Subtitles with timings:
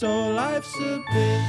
[0.00, 1.44] So life's a bitch.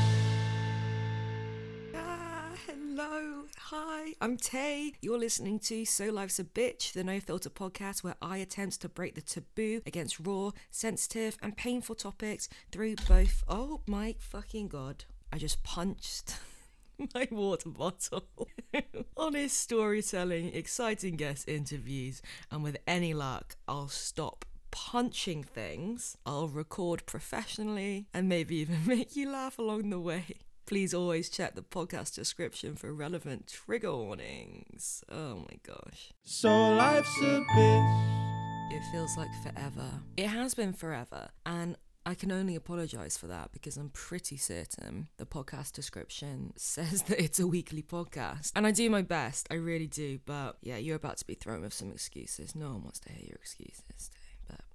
[1.95, 3.45] Ah, hello.
[3.57, 4.91] Hi, I'm Tay.
[5.01, 8.89] You're listening to So Life's a Bitch, the no filter podcast where I attempt to
[8.89, 13.41] break the taboo against raw, sensitive, and painful topics through both.
[13.47, 15.05] Oh my fucking god.
[15.31, 16.35] I just punched
[17.15, 18.27] my water bottle.
[19.15, 22.21] Honest storytelling, exciting guest interviews,
[22.51, 26.17] and with any luck, I'll stop punching things.
[26.25, 30.25] I'll record professionally and maybe even make you laugh along the way.
[30.65, 35.03] Please always check the podcast description for relevant trigger warnings.
[35.11, 36.13] Oh my gosh.
[36.23, 38.71] So life's a bitch.
[38.71, 40.01] It feels like forever.
[40.15, 41.29] It has been forever.
[41.45, 41.75] And
[42.05, 47.21] I can only apologize for that because I'm pretty certain the podcast description says that
[47.21, 48.51] it's a weekly podcast.
[48.55, 50.19] And I do my best, I really do.
[50.25, 52.55] But yeah, you're about to be thrown with some excuses.
[52.55, 54.09] No one wants to hear your excuses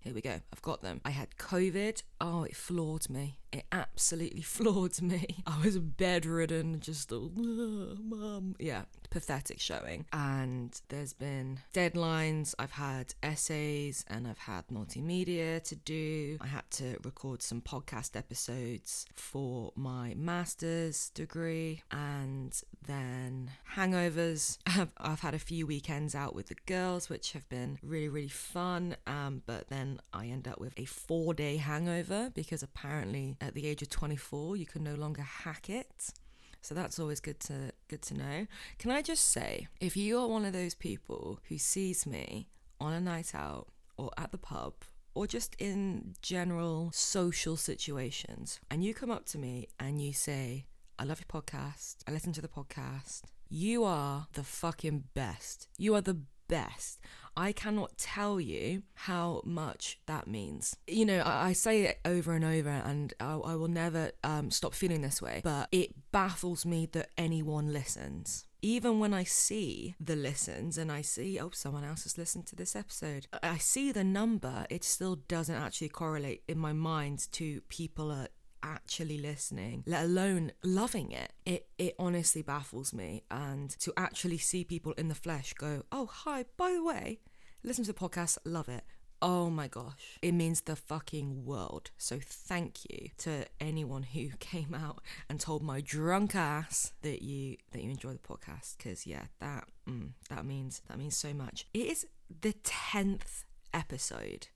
[0.06, 0.40] here we go.
[0.52, 1.00] I've got them.
[1.04, 2.02] I had COVID.
[2.20, 3.38] Oh, it floored me.
[3.52, 5.42] It absolutely floored me.
[5.47, 8.56] I was bedridden, just all, mum.
[8.58, 10.06] Yeah, pathetic showing.
[10.12, 12.55] And there's been deadlines.
[12.58, 16.38] I've had essays and I've had multimedia to do.
[16.41, 24.58] I had to record some podcast episodes for my master's degree and then hangovers.
[24.66, 28.28] I've, I've had a few weekends out with the girls, which have been really, really
[28.28, 28.97] fun.
[29.06, 33.66] Um, but then I end up with a four day hangover because apparently at the
[33.66, 36.12] age of 24, you can no longer hack it.
[36.61, 38.47] So that's always good to good to know.
[38.78, 42.48] Can I just say, if you are one of those people who sees me
[42.80, 44.75] on a night out or at the pub
[45.14, 50.66] or just in general social situations and you come up to me and you say,
[50.98, 51.98] "I love your podcast.
[52.06, 55.69] I listen to the podcast." You are the fucking best.
[55.78, 57.00] You are the best.
[57.36, 60.75] I cannot tell you how much that means.
[60.87, 64.50] You know, I, I say it over and over, and I, I will never um,
[64.50, 68.47] stop feeling this way, but it baffles me that anyone listens.
[68.62, 72.56] Even when I see the listens and I see, oh, someone else has listened to
[72.56, 77.60] this episode, I see the number, it still doesn't actually correlate in my mind to
[77.69, 78.28] people are
[78.66, 81.32] actually listening, let alone loving it.
[81.44, 83.22] It it honestly baffles me.
[83.31, 87.21] And to actually see people in the flesh go, oh hi, by the way,
[87.62, 88.84] listen to the podcast, love it.
[89.22, 91.91] Oh my gosh, it means the fucking world.
[91.97, 95.00] So thank you to anyone who came out
[95.31, 98.76] and told my drunk ass that you that you enjoy the podcast.
[98.76, 101.66] Because yeah, that mm, that means that means so much.
[101.72, 102.06] It is
[102.43, 104.49] the tenth episode.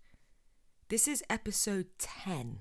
[0.88, 2.60] This is episode ten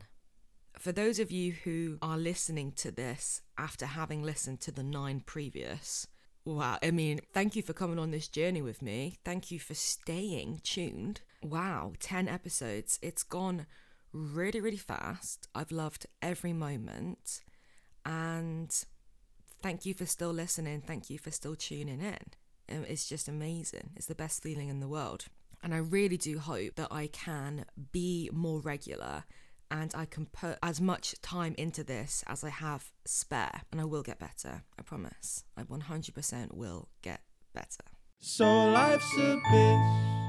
[0.80, 5.22] for those of you who are listening to this after having listened to the nine
[5.26, 6.08] previous,
[6.46, 9.18] wow, I mean, thank you for coming on this journey with me.
[9.26, 11.22] Thank you for staying tuned.
[11.44, 12.98] Wow, 10 episodes.
[13.02, 13.66] It's gone
[14.14, 15.48] really, really fast.
[15.54, 17.42] I've loved every moment.
[18.06, 18.74] And
[19.62, 20.82] thank you for still listening.
[20.82, 22.78] Thank you for still tuning in.
[22.78, 23.92] Um, It's just amazing.
[23.96, 25.26] It's the best feeling in the world.
[25.62, 29.26] And I really do hope that I can be more regular
[29.72, 33.62] and I can put as much time into this as I have spare.
[33.72, 34.64] And I will get better.
[34.78, 35.44] I promise.
[35.58, 37.22] I 100% will get
[37.54, 37.86] better.
[38.20, 40.20] So life's a bitch.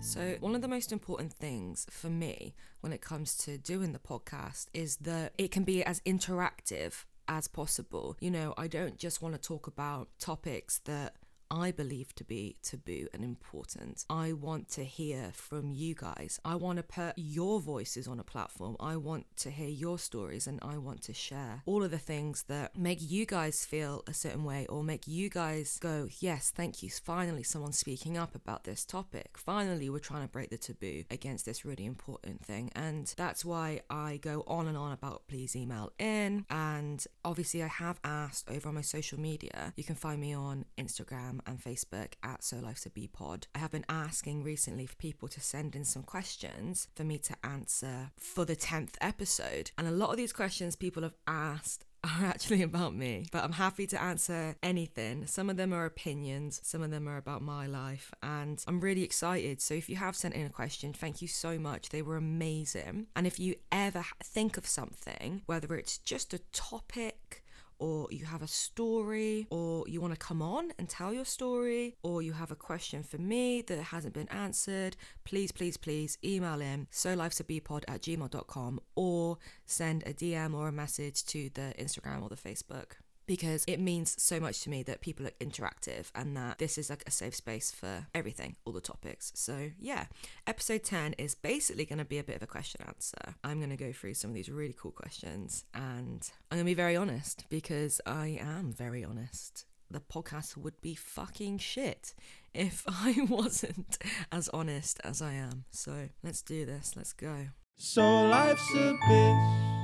[0.00, 3.98] So, one of the most important things for me when it comes to doing the
[3.98, 8.16] podcast is that it can be as interactive as possible.
[8.20, 11.14] You know, I don't just want to talk about topics that
[11.50, 14.04] I believe to be taboo and important.
[14.10, 16.40] I want to hear from you guys.
[16.44, 18.76] I want to put your voices on a platform.
[18.80, 22.44] I want to hear your stories and I want to share all of the things
[22.48, 26.82] that make you guys feel a certain way or make you guys go, yes, thank
[26.82, 26.90] you.
[26.90, 29.36] Finally, someone's speaking up about this topic.
[29.36, 32.70] Finally, we're trying to break the taboo against this really important thing.
[32.74, 36.44] And that's why I go on and on about please email in.
[36.50, 39.72] And obviously, I have asked over on my social media.
[39.76, 43.46] You can find me on Instagram and Facebook at So Life's a Bee Pod.
[43.54, 47.36] I have been asking recently for people to send in some questions for me to
[47.44, 49.70] answer for the 10th episode.
[49.76, 53.52] And a lot of these questions people have asked are actually about me, but I'm
[53.52, 55.26] happy to answer anything.
[55.26, 59.02] Some of them are opinions, some of them are about my life, and I'm really
[59.02, 59.60] excited.
[59.60, 61.88] So if you have sent in a question, thank you so much.
[61.88, 63.06] They were amazing.
[63.16, 67.42] And if you ever think of something, whether it's just a topic,
[67.78, 71.96] or you have a story, or you want to come on and tell your story,
[72.02, 76.60] or you have a question for me that hasn't been answered, please, please, please email
[76.60, 81.50] in so life's a bpod at gmail.com or send a DM or a message to
[81.54, 83.05] the Instagram or the Facebook.
[83.26, 86.90] Because it means so much to me that people are interactive and that this is
[86.90, 89.32] like a safe space for everything, all the topics.
[89.34, 90.06] So, yeah,
[90.46, 93.34] episode 10 is basically going to be a bit of a question answer.
[93.42, 96.70] I'm going to go through some of these really cool questions and I'm going to
[96.70, 99.64] be very honest because I am very honest.
[99.90, 102.14] The podcast would be fucking shit
[102.54, 103.98] if I wasn't
[104.32, 105.64] as honest as I am.
[105.70, 106.94] So, let's do this.
[106.96, 107.48] Let's go.
[107.78, 109.75] So life's a bitch.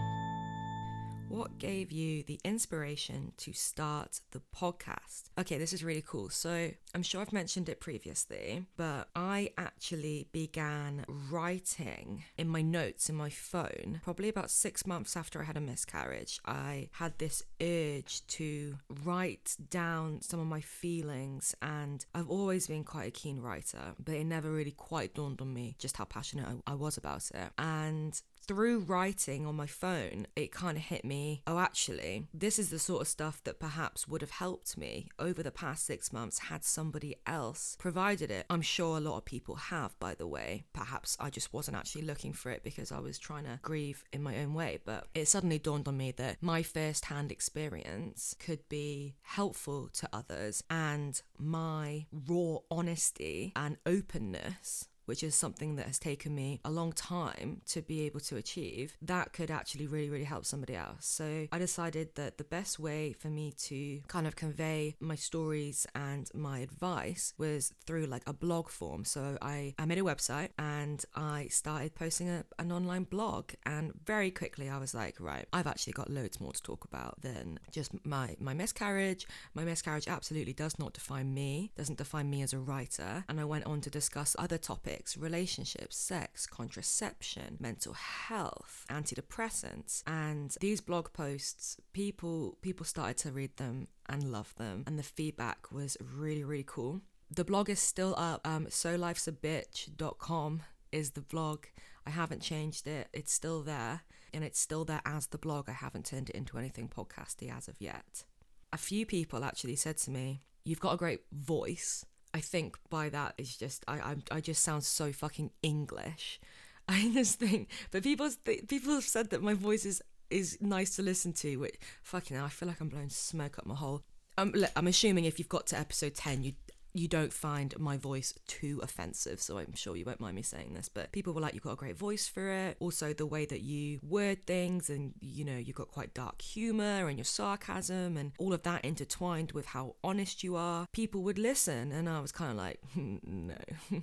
[1.33, 5.31] What gave you the inspiration to start the podcast?
[5.39, 6.29] Okay, this is really cool.
[6.29, 13.09] So, I'm sure I've mentioned it previously, but I actually began writing in my notes
[13.09, 16.39] in my phone probably about six months after I had a miscarriage.
[16.45, 22.85] I had this urge to write down some of my feelings, and I've always been
[22.85, 26.61] quite a keen writer, but it never really quite dawned on me just how passionate
[26.67, 27.53] I, was about it.
[27.57, 32.71] And through writing on my phone, it kind of hit me oh, actually, this is
[32.71, 36.39] the sort of stuff that perhaps would have helped me over the past six months
[36.39, 38.47] had somebody else provided it.
[38.51, 40.65] I'm sure a lot of people have, by the way.
[40.73, 44.23] Perhaps I just wasn't actually looking for it because I was trying to grieve in
[44.23, 48.69] my own way, but it suddenly dawned on me that my first hand experience could
[48.69, 55.99] be helpful to others and my raw honesty and openness which is something that has
[55.99, 60.25] taken me a long time to be able to achieve, that could actually really, really
[60.25, 61.07] help somebody else.
[61.07, 65.87] So I decided that the best way for me to kind of convey my stories
[65.95, 69.05] and my advice was through like a blog form.
[69.05, 73.53] So I, I made a website and I started posting a, an online blog.
[73.65, 77.21] And very quickly I was like, right, I've actually got loads more to talk about
[77.23, 79.27] than just my, my miscarriage.
[79.55, 83.25] My miscarriage absolutely does not define me, doesn't define me as a writer.
[83.29, 90.03] And I went on to discuss other topics topics relationships, sex, contraception, mental health, antidepressants.
[90.07, 94.85] And these blog posts, people people started to read them and love them.
[94.87, 97.01] And the feedback was really, really cool.
[97.31, 98.47] The blog is still up.
[98.47, 101.65] Um, solifesabitch.com is the blog.
[102.07, 103.09] I haven't changed it.
[103.13, 104.03] It's still there.
[104.35, 105.69] And it's still there as the blog.
[105.69, 108.25] I haven't turned it into anything podcasty as of yet.
[108.73, 113.09] A few people actually said to me, You've got a great voice I think by
[113.11, 116.41] that is just I I, I just sound so fucking English.
[116.89, 120.97] I just think, but people th- people have said that my voice is is nice
[120.97, 121.57] to listen to.
[121.57, 124.03] Which fucking, hell, I feel like I'm blowing smoke up my hole.
[124.39, 126.53] Um, I'm assuming if you've got to episode ten, you
[126.95, 130.75] you don't find my voice too offensive, so I'm sure you won't mind me saying
[130.75, 130.89] this.
[130.89, 132.77] But people were like, you've got a great voice for it.
[132.81, 137.09] Also, the way that you word things, and you know, you've got quite dark humor
[137.09, 140.87] and your sarcasm, and all of that intertwined with how honest you are.
[140.93, 143.55] People would listen, and I was kind of like, no,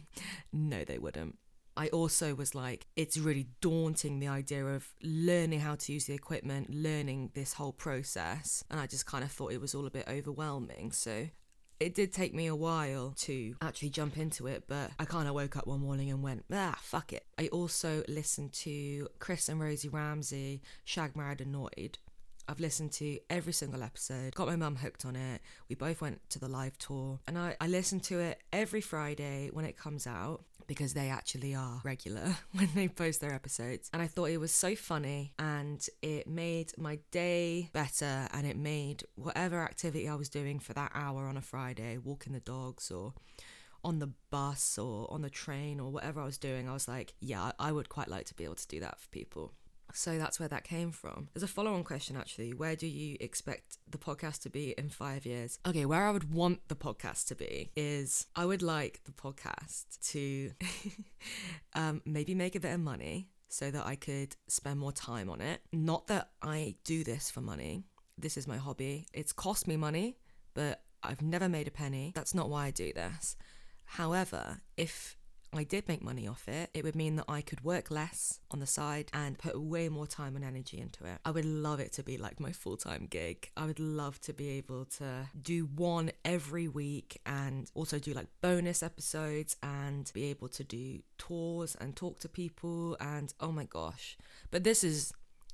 [0.54, 1.38] no, they wouldn't.
[1.78, 6.14] I also was like, it's really daunting the idea of learning how to use the
[6.14, 8.66] equipment, learning this whole process.
[8.70, 10.92] And I just kind of thought it was all a bit overwhelming.
[10.92, 11.30] So
[11.80, 15.34] it did take me a while to actually jump into it, but I kind of
[15.34, 17.26] woke up one morning and went, ah, fuck it.
[17.38, 21.98] I also listened to Chris and Rosie Ramsey, Shagged Married Annoyed.
[22.50, 25.42] I've listened to every single episode, got my mum hooked on it.
[25.70, 29.50] We both went to the live tour, and I, I listen to it every Friday
[29.54, 33.90] when it comes out because they actually are regular when they post their episodes.
[33.92, 38.56] And I thought it was so funny and it made my day better and it
[38.56, 42.92] made whatever activity I was doing for that hour on a Friday, walking the dogs
[42.92, 43.14] or
[43.84, 47.16] on the bus or on the train or whatever I was doing, I was like,
[47.20, 49.54] yeah, I would quite like to be able to do that for people.
[49.94, 51.30] So that's where that came from.
[51.34, 52.54] There's a follow on question actually.
[52.54, 55.60] Where do you expect the podcast to be in five years?
[55.66, 60.00] Okay, where I would want the podcast to be is I would like the podcast
[60.12, 60.52] to
[61.74, 65.42] um, maybe make a bit of money so that I could spend more time on
[65.42, 65.62] it.
[65.74, 67.84] Not that I do this for money,
[68.18, 69.08] this is my hobby.
[69.14, 70.18] It's cost me money,
[70.54, 72.12] but I've never made a penny.
[72.14, 73.36] That's not why I do this.
[73.86, 75.18] However, if
[75.52, 78.60] I did make money off it, it would mean that I could work less on
[78.60, 81.20] the side and put way more time and energy into it.
[81.26, 83.50] I would love it to be like my full time gig.
[83.58, 88.28] I would love to be able to do one every week and also do like
[88.42, 93.66] bonus episodes and be able to do tours and talk to people and oh my
[93.66, 94.18] gosh.
[94.52, 95.14] But this is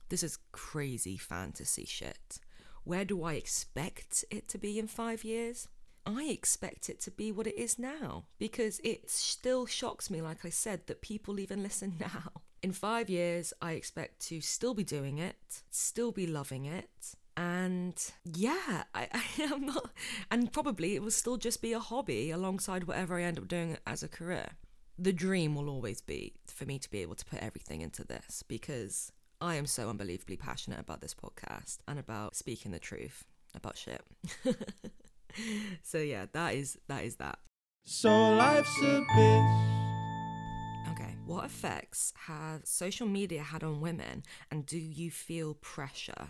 [0.09, 2.39] this is crazy fantasy shit.
[2.83, 5.67] Where do I expect it to be in 5 years?
[6.05, 10.45] I expect it to be what it is now because it still shocks me, like
[10.45, 12.31] I said, that people even listen now.
[12.61, 17.15] In five years, I expect to still be doing it, still be loving it.
[17.37, 19.91] And yeah, I, I am not,
[20.31, 23.77] and probably it will still just be a hobby alongside whatever I end up doing
[23.85, 24.51] as a career.
[24.97, 28.43] The dream will always be for me to be able to put everything into this
[28.47, 33.77] because I am so unbelievably passionate about this podcast and about speaking the truth about
[33.77, 34.01] shit.
[35.83, 37.39] so yeah, that is that is that.
[37.83, 40.91] So life's a bitch.
[40.91, 41.15] Okay.
[41.25, 46.29] What effects have social media had on women and do you feel pressure?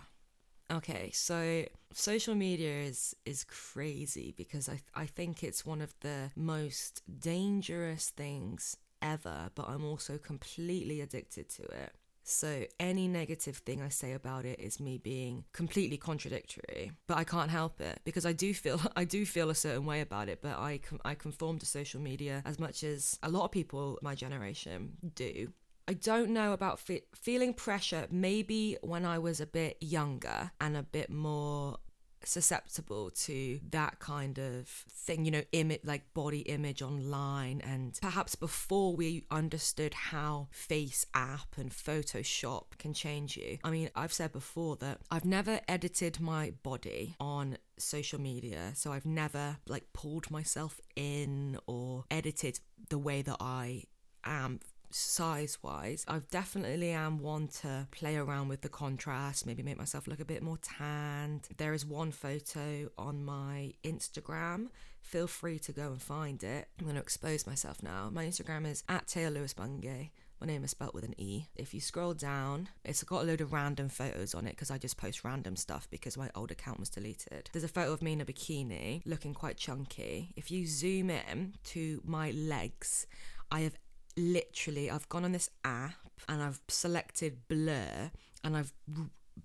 [0.70, 6.30] Okay, so social media is is crazy because I I think it's one of the
[6.34, 11.92] most dangerous things ever, but I'm also completely addicted to it.
[12.28, 17.22] So any negative thing I say about it is me being completely contradictory, but I
[17.22, 20.40] can't help it because I do feel I do feel a certain way about it,
[20.42, 24.16] but I I conform to social media as much as a lot of people my
[24.16, 25.52] generation do.
[25.86, 28.08] I don't know about fe- feeling pressure.
[28.10, 31.78] Maybe when I was a bit younger and a bit more
[32.26, 38.34] susceptible to that kind of thing, you know, image like body image online, and perhaps
[38.34, 43.58] before we understood how FaceApp and Photoshop can change you.
[43.64, 48.92] I mean, I've said before that I've never edited my body on social media, so
[48.92, 53.84] I've never like pulled myself in or edited the way that I
[54.24, 54.60] am
[54.96, 56.04] size wise.
[56.08, 60.24] I definitely am one to play around with the contrast, maybe make myself look a
[60.24, 61.48] bit more tanned.
[61.56, 64.68] There is one photo on my Instagram.
[65.02, 66.68] Feel free to go and find it.
[66.78, 68.10] I'm going to expose myself now.
[68.12, 70.10] My Instagram is at Taylor Lewis Bungay.
[70.40, 71.46] My name is spelt with an E.
[71.54, 74.76] If you scroll down, it's got a load of random photos on it because I
[74.76, 77.48] just post random stuff because my old account was deleted.
[77.52, 80.34] There's a photo of me in a bikini looking quite chunky.
[80.36, 83.06] If you zoom in to my legs,
[83.50, 83.78] I have
[84.16, 85.94] literally I've gone on this app
[86.28, 88.10] and I've selected blur
[88.42, 88.72] and I've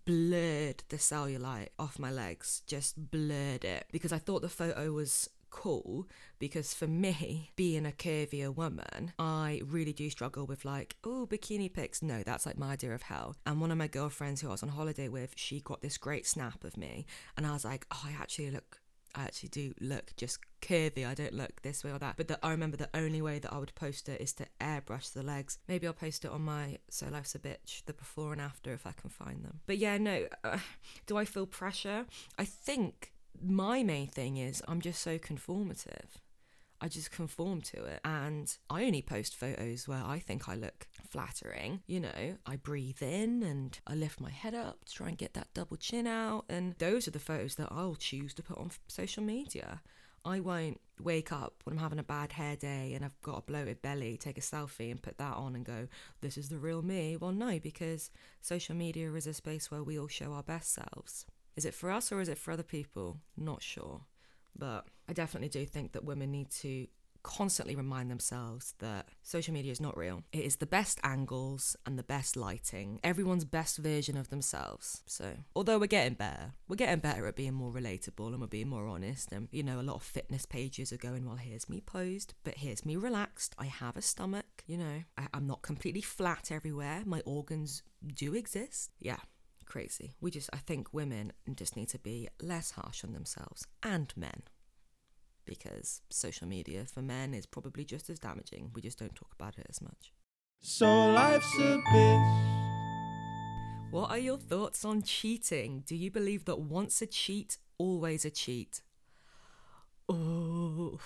[0.06, 5.30] blurred the cellulite off my legs, just blurred it because I thought the photo was
[5.52, 6.08] cool
[6.40, 11.72] because for me being a curvier woman i really do struggle with like oh bikini
[11.72, 12.02] pics.
[12.02, 13.36] No that's like my idea of hell.
[13.46, 16.26] And one of my girlfriends who i was on holiday with she got this great
[16.26, 17.06] snap of me
[17.38, 18.81] and i was like oh i actually look
[19.16, 21.06] I actually do look just curvy.
[21.06, 22.18] I don't look this way or that.
[22.18, 25.14] But the, I remember the only way that I would post it is to airbrush
[25.14, 25.58] the legs.
[25.68, 28.86] Maybe I'll post it on my So Life's a Bitch, the before and after, if
[28.86, 29.60] I can find them.
[29.66, 30.28] But yeah, no.
[30.44, 30.58] Uh,
[31.06, 32.06] do I feel pressure?
[32.38, 36.20] I think my main thing is I'm just so conformative.
[36.82, 38.02] I just conform to it.
[38.04, 41.82] And I only post photos where I think I look flattering.
[41.86, 45.36] You know, I breathe in and I lift my head up to try and get
[45.36, 46.46] that double chin out.
[46.50, 49.82] And those are the photos that I'll choose to put on social media.
[50.24, 53.42] I won't wake up when I'm having a bad hair day and I've got a
[53.42, 55.88] bloated belly, take a selfie and put that on and go,
[56.22, 57.18] this is the real me.
[57.18, 61.26] Well, no, because social media is a space where we all show our best selves.
[61.56, 63.18] Is it for us or is it for other people?
[63.36, 64.02] Not sure.
[64.56, 66.88] But I definitely do think that women need to
[67.24, 70.24] constantly remind themselves that social media is not real.
[70.32, 75.04] It is the best angles and the best lighting, everyone's best version of themselves.
[75.06, 78.70] So, although we're getting better, we're getting better at being more relatable and we're being
[78.70, 79.32] more honest.
[79.32, 82.56] And, you know, a lot of fitness pages are going, well, here's me posed, but
[82.58, 83.56] here's me relaxed.
[83.58, 87.04] I have a stomach, you know, I- I'm not completely flat everywhere.
[87.06, 87.84] My organs
[88.16, 88.92] do exist.
[89.00, 89.20] Yeah,
[89.72, 90.16] crazy.
[90.20, 94.44] We just, I think women just need to be less harsh on themselves and men
[95.46, 98.72] because social media for men is probably just as damaging.
[98.76, 100.12] We just don't talk about it as much.
[100.60, 102.42] So life's a bitch.
[103.92, 105.84] What are your thoughts on cheating?
[105.86, 108.82] Do you believe that once a cheat, always a cheat?
[110.10, 111.00] Oh,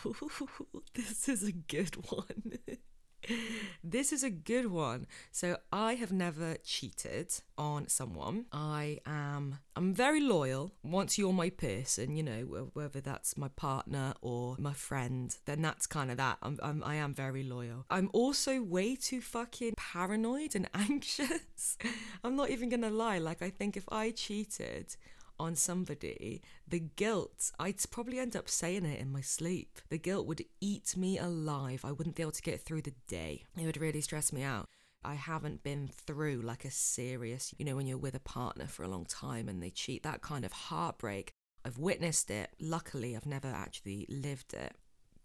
[0.96, 2.58] this is a good one.
[3.84, 5.08] this is a good one.
[5.32, 8.46] So I have never cheated on someone.
[8.51, 10.72] I am I'm very loyal.
[10.84, 15.86] Once you're my person, you know, whether that's my partner or my friend, then that's
[15.86, 16.38] kind of that.
[16.41, 17.86] I'm, I'm I am very loyal.
[17.89, 21.77] I'm also way too fucking paranoid and anxious.
[22.24, 23.17] I'm not even gonna lie.
[23.17, 24.96] Like I think if I cheated
[25.39, 29.80] on somebody, the guilt, I'd probably end up saying it in my sleep.
[29.89, 31.84] The guilt would eat me alive.
[31.84, 33.44] I wouldn't be able to get through the day.
[33.58, 34.68] It would really stress me out.
[35.04, 38.84] I haven't been through like a serious, you know, when you're with a partner for
[38.84, 41.32] a long time and they cheat, that kind of heartbreak.
[41.63, 42.50] I've witnessed it.
[42.60, 44.75] Luckily, I've never actually lived it.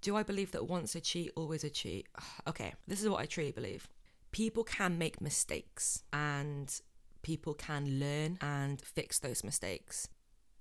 [0.02, 2.07] Do I believe that once a cheat, always a cheat?
[2.47, 3.88] Okay, this is what I truly believe.
[4.33, 6.81] People can make mistakes and
[7.23, 10.09] people can learn and fix those mistakes.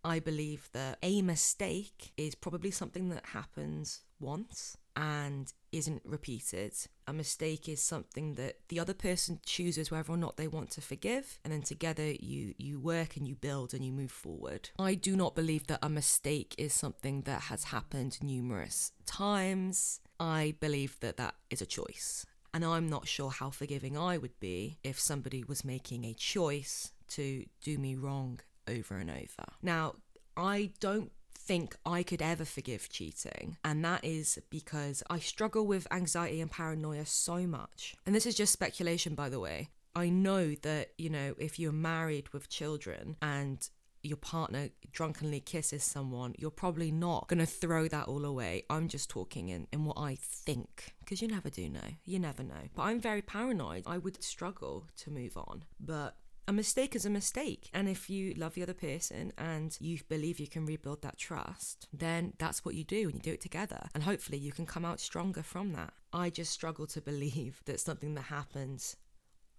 [0.03, 6.73] I believe that a mistake is probably something that happens once and isn't repeated.
[7.07, 10.81] A mistake is something that the other person chooses whether or not they want to
[10.81, 14.69] forgive, and then together you you work and you build and you move forward.
[14.77, 20.01] I do not believe that a mistake is something that has happened numerous times.
[20.19, 22.25] I believe that that is a choice.
[22.53, 26.91] And I'm not sure how forgiving I would be if somebody was making a choice
[27.09, 29.53] to do me wrong over and over.
[29.61, 29.95] Now,
[30.35, 31.11] I don't
[31.49, 33.57] think I could ever forgive cheating.
[33.63, 37.95] And that is because I struggle with anxiety and paranoia so much.
[38.05, 39.69] And this is just speculation, by the way.
[39.95, 43.67] I know that, you know, if you're married with children and
[44.03, 48.63] your partner drunkenly kisses someone, you're probably not going to throw that all away.
[48.69, 51.95] I'm just talking in, in what I think, because you never do know.
[52.05, 52.69] You never know.
[52.75, 53.83] But I'm very paranoid.
[53.85, 55.63] I would struggle to move on.
[55.79, 56.15] But
[56.49, 57.69] a mistake is a mistake.
[57.75, 61.87] And if you love the other person and you believe you can rebuild that trust,
[61.93, 63.87] then that's what you do and you do it together.
[63.93, 65.93] And hopefully you can come out stronger from that.
[66.11, 68.95] I just struggle to believe that something that happens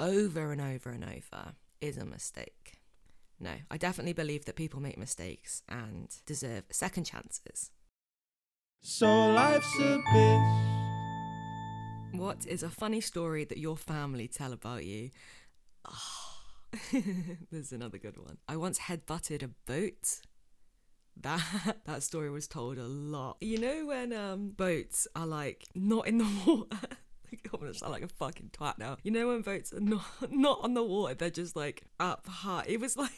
[0.00, 2.79] over and over and over is a mistake.
[3.40, 7.70] No, I definitely believe that people make mistakes and deserve second chances.
[8.82, 10.66] So life's a bitch.
[12.12, 15.10] What is a funny story that your family tell about you?
[16.92, 16.96] Oh,
[17.50, 18.38] there's another good one.
[18.46, 20.20] I once headbutted a boat.
[21.16, 21.42] That
[21.84, 23.38] that story was told a lot.
[23.40, 26.78] You know when um boats are like not in the water.
[27.32, 28.98] I'm gonna sound like a fucking twat now.
[29.02, 32.64] You know when boats are not not on the water, they're just like up high.
[32.68, 33.10] It was like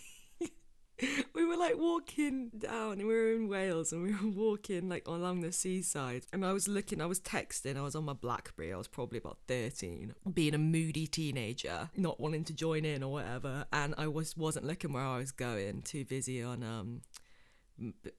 [1.34, 5.06] we were like walking down and we were in Wales and we were walking like
[5.06, 8.72] along the seaside and I was looking I was texting I was on my Blackberry
[8.72, 13.12] I was probably about 13 being a moody teenager not wanting to join in or
[13.12, 17.02] whatever and I was wasn't looking where I was going too busy on um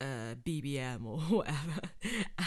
[0.02, 1.82] uh, BBM or whatever,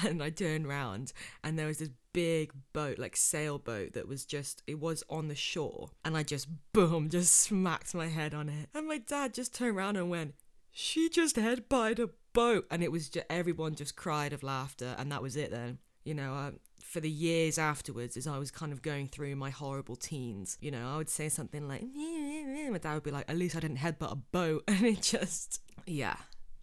[0.05, 4.63] and I turned around and there was this big boat, like sailboat, that was just
[4.67, 8.69] it was on the shore, and I just boom, just smacked my head on it,
[8.75, 10.35] and my dad just turned around and went,
[10.71, 15.13] "She just headbutted a boat," and it was just everyone just cried of laughter, and
[15.13, 15.79] that was it then.
[16.05, 16.53] You know, I,
[16.87, 20.71] for the years afterwards, as I was kind of going through my horrible teens, you
[20.71, 23.79] know, I would say something like, my dad would be like, at least I didn't
[23.79, 24.63] headbutt a boat.
[24.69, 26.17] And it just, yeah,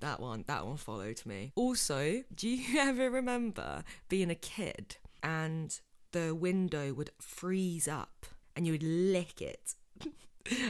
[0.03, 1.51] that one, that one followed me.
[1.55, 5.79] Also, do you ever remember being a kid and
[6.11, 9.75] the window would freeze up and you would lick it?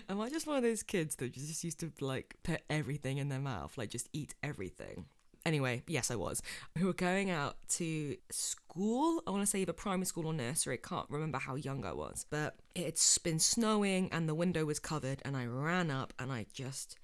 [0.10, 3.30] Am I just one of those kids that just used to like put everything in
[3.30, 5.06] their mouth, like just eat everything?
[5.46, 6.42] Anyway, yes, I was.
[6.76, 9.22] We were going out to school.
[9.28, 10.76] I want to say either primary school or nursery.
[10.76, 14.80] I can't remember how young I was, but it's been snowing and the window was
[14.80, 15.22] covered.
[15.26, 16.98] And I ran up and I just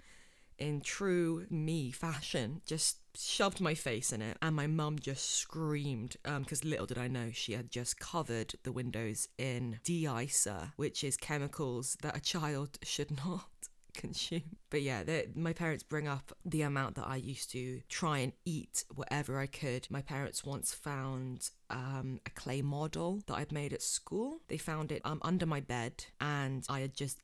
[0.60, 6.16] in true me fashion, just shoved my face in it, and my mum just screamed
[6.24, 11.04] because um, little did I know she had just covered the windows in de-icer, which
[11.04, 13.50] is chemicals that a child should not
[13.94, 14.58] consume.
[14.70, 15.04] But yeah,
[15.36, 19.48] my parents bring up the amount that I used to try and eat whatever I
[19.48, 19.88] could.
[19.90, 24.42] My parents once found um, a clay model that I'd made at school.
[24.48, 27.20] They found it um, under my bed, and I had just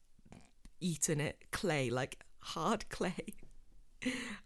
[0.82, 3.26] eaten it clay like hard clay.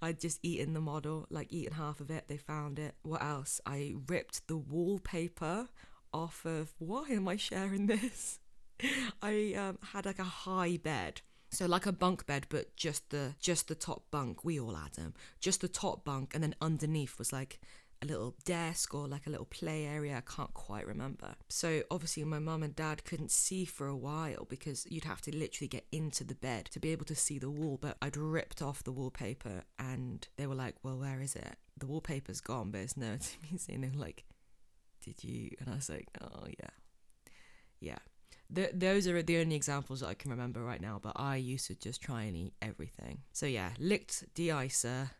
[0.01, 2.25] I'd just eaten the model, like eaten half of it.
[2.27, 2.95] They found it.
[3.03, 3.59] What else?
[3.65, 5.67] I ripped the wallpaper
[6.13, 6.73] off of.
[6.79, 8.39] Why am I sharing this?
[9.21, 11.21] I um, had like a high bed.
[11.51, 14.45] So like a bunk bed, but just the just the top bunk.
[14.45, 15.15] We all had them.
[15.39, 17.59] Just the top bunk, and then underneath was like
[18.01, 20.17] a little desk or like a little play area.
[20.17, 21.35] I can't quite remember.
[21.49, 25.35] So obviously, my mum and dad couldn't see for a while because you'd have to
[25.35, 27.77] literally get into the bed to be able to see the wall.
[27.81, 31.55] But I'd ripped off the wallpaper and they were like, Well, where is it?
[31.77, 33.91] The wallpaper's gone, but it's nowhere to be seen.
[33.95, 34.23] Like,
[35.03, 35.51] Did you?
[35.59, 36.69] And I was like, Oh, yeah.
[37.79, 37.99] Yeah.
[38.51, 41.75] Those are the only examples that I can remember right now, but I used to
[41.75, 43.19] just try and eat everything.
[43.31, 45.11] So yeah, licked de-icer,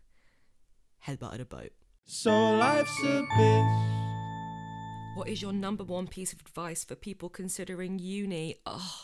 [1.06, 1.72] headbutted a boat.
[2.12, 5.16] So life's a bitch.
[5.16, 8.56] What is your number one piece of advice for people considering uni?
[8.66, 9.00] Oh,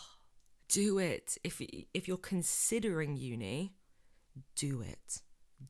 [0.69, 1.37] do it.
[1.43, 1.61] If
[1.93, 3.75] if you're considering uni,
[4.55, 5.21] do it.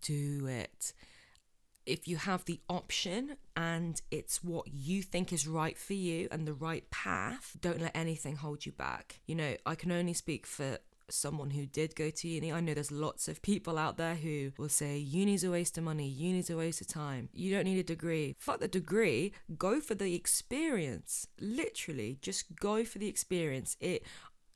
[0.01, 0.93] Do it.
[1.85, 6.47] If you have the option and it's what you think is right for you and
[6.47, 9.19] the right path, don't let anything hold you back.
[9.27, 10.77] You know, I can only speak for
[11.09, 12.51] someone who did go to uni.
[12.51, 15.83] I know there's lots of people out there who will say uni's a waste of
[15.83, 17.29] money, uni's a waste of time.
[17.33, 18.35] You don't need a degree.
[18.39, 21.27] Fuck the degree, go for the experience.
[21.39, 23.77] Literally, just go for the experience.
[23.79, 24.03] It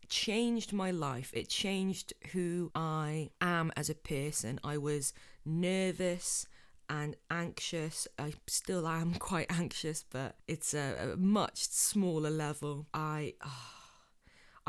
[0.10, 1.32] changed my life.
[1.34, 4.60] It changed who I am as a person.
[4.64, 5.14] I was
[5.46, 6.48] nervous
[6.90, 8.08] and anxious.
[8.18, 12.88] I still am quite anxious, but it's a, a much smaller level.
[12.94, 13.34] I.
[13.46, 13.79] Oh,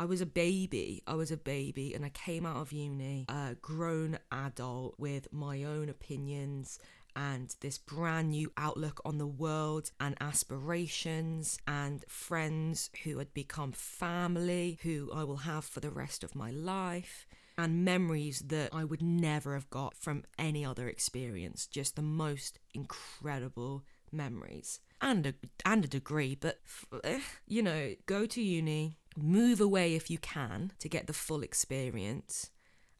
[0.01, 1.03] I was a baby.
[1.05, 5.63] I was a baby, and I came out of uni, a grown adult with my
[5.63, 6.79] own opinions
[7.15, 13.73] and this brand new outlook on the world and aspirations and friends who had become
[13.73, 17.27] family who I will have for the rest of my life.
[17.55, 21.67] and memories that I would never have got from any other experience.
[21.67, 25.33] Just the most incredible memories and a,
[25.65, 26.59] and a degree, but
[27.03, 31.41] eh, you know, go to uni, move away if you can to get the full
[31.41, 32.51] experience,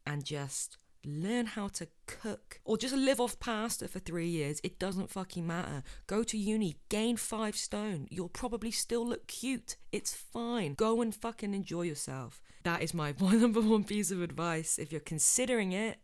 [0.06, 4.62] and just learn how to cook or just live off pasta for three years.
[4.63, 5.84] It doesn't fucking matter.
[6.08, 8.08] Go to uni, gain five stone.
[8.10, 9.78] You'll probably still look cute.
[9.91, 10.74] It's fine.
[10.74, 12.41] Go and fucking enjoy yourself.
[12.63, 14.78] That is my one number one piece of advice.
[14.78, 15.97] If you're considering it,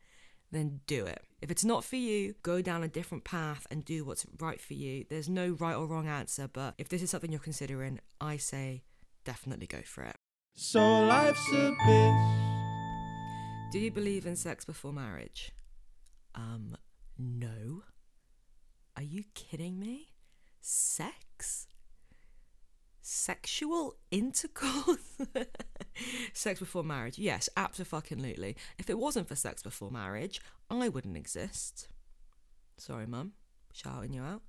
[0.51, 1.21] then do it.
[1.41, 4.73] If it's not for you, go down a different path and do what's right for
[4.73, 5.05] you.
[5.09, 8.83] There's no right or wrong answer, but if this is something you're considering, I say
[9.27, 10.15] definitely go for it.
[10.55, 13.71] So life's a bitch.
[13.73, 15.51] Do you believe in sex before marriage?
[16.33, 16.77] Um,
[17.19, 17.83] no.
[18.95, 20.13] Are you kidding me?
[20.61, 21.67] Sex?
[23.01, 25.17] Sexual intercourse?
[26.33, 27.19] sex before marriage?
[27.19, 28.55] Yes, absolutely.
[28.79, 30.39] If it wasn't for sex before marriage,
[30.71, 31.89] I wouldn't exist.
[32.77, 33.33] Sorry, Mum.
[33.73, 34.43] Shouting you out.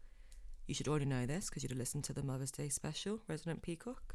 [0.69, 3.63] You should already know this because you'd have listened to the Mother's Day special, Resident
[3.63, 4.15] Peacock.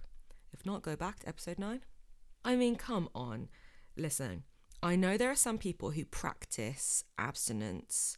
[0.53, 1.81] If not, go back to episode 9.
[2.45, 3.49] I mean, come on.
[3.97, 4.43] Listen,
[4.81, 8.17] I know there are some people who practice abstinence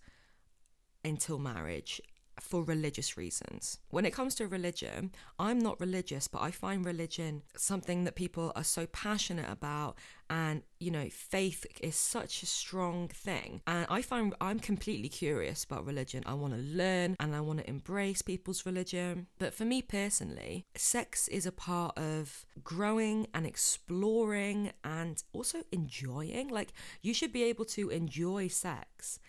[1.04, 2.02] until marriage
[2.40, 3.80] for religious reasons.
[3.90, 8.52] When it comes to religion, I'm not religious, but I find religion something that people
[8.56, 9.98] are so passionate about.
[10.30, 13.62] And, you know, faith is such a strong thing.
[13.68, 16.24] And I find I'm completely curious about religion.
[16.26, 19.28] I want to learn and I want to embrace people's religion.
[19.38, 26.50] But for me personally, sex is a part of growing and exploring and also enjoying.
[26.50, 29.20] Like, you should be able to enjoy sex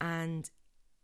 [0.00, 0.50] and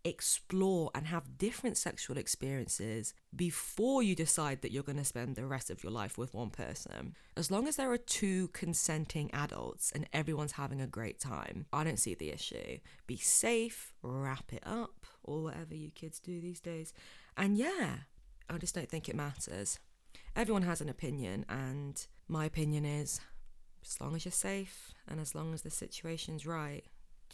[0.06, 5.44] explore and have different sexual experiences before you decide that you're going to spend the
[5.44, 7.16] rest of your life with one person.
[7.36, 11.82] As long as there are two consenting adults and everyone's having a great time, I
[11.82, 12.78] don't see the issue.
[13.08, 16.94] Be safe, wrap it up, or whatever you kids do these days.
[17.36, 17.96] And yeah,
[18.48, 19.80] I just don't think it matters.
[20.36, 23.20] Everyone has an opinion, and my opinion is
[23.84, 26.84] as long as you're safe and as long as the situation's right,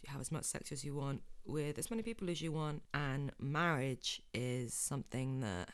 [0.07, 2.83] have as much sex as you want with as many people as you want.
[2.95, 5.69] And marriage is something that,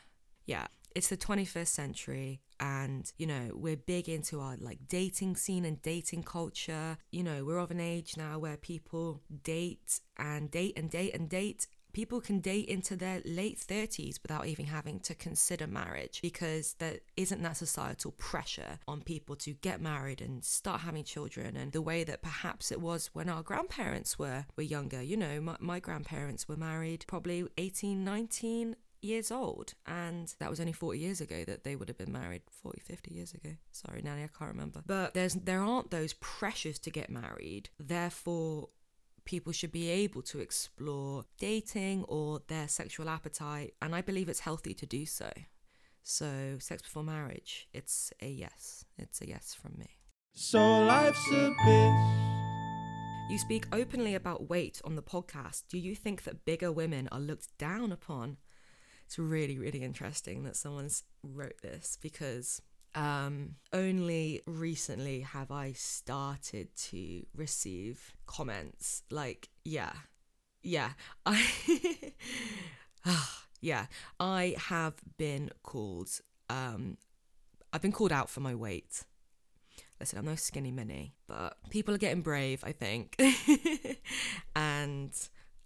[0.45, 5.63] yeah, it's the 21st century and you know we're big into our like dating scene
[5.63, 10.73] and dating culture you know we're of an age now where people date and date
[10.77, 15.15] and date and date people can date into their late 30s without even having to
[15.15, 20.81] consider marriage because there isn't that societal pressure on people to get married and start
[20.81, 25.01] having children and the way that perhaps it was when our grandparents were were younger.
[25.01, 30.59] You know my, my grandparents were married probably 18 19 years old and that was
[30.59, 33.51] only 40 years ago that they would have been married 40 50 years ago.
[33.71, 34.81] Sorry nanny i can't remember.
[34.85, 37.69] But there's there aren't those pressures to get married.
[37.79, 38.69] Therefore
[39.29, 44.39] people should be able to explore dating or their sexual appetite, and I believe it's
[44.39, 45.29] healthy to do so.
[46.01, 48.85] So, sex before marriage, it's a yes.
[48.97, 49.99] It's a yes from me.
[50.33, 53.29] So life's a bitch.
[53.29, 55.65] You speak openly about weight on the podcast.
[55.69, 58.37] Do you think that bigger women are looked down upon?
[59.05, 62.63] It's really, really interesting that someone's wrote this because
[62.95, 69.93] um, only recently have I started to receive comments like, yeah,
[70.63, 70.91] yeah,
[71.25, 72.13] I,
[73.61, 73.85] yeah,
[74.19, 76.09] I have been called,
[76.49, 76.97] um,
[77.71, 79.05] I've been called out for my weight.
[79.99, 83.19] Listen, I'm no skinny mini, but people are getting brave, I think.
[84.55, 85.11] and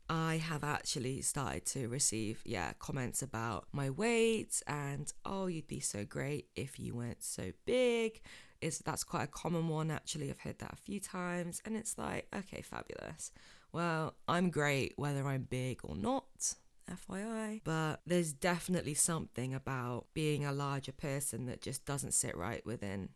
[0.09, 5.79] I have actually started to receive, yeah, comments about my weight and oh, you'd be
[5.79, 8.21] so great if you weren't so big.
[8.61, 10.29] Is that's quite a common one actually.
[10.29, 13.31] I've heard that a few times, and it's like, okay, fabulous.
[13.73, 16.55] Well, I'm great whether I'm big or not.
[16.89, 17.61] FYI.
[17.63, 23.09] But there's definitely something about being a larger person that just doesn't sit right within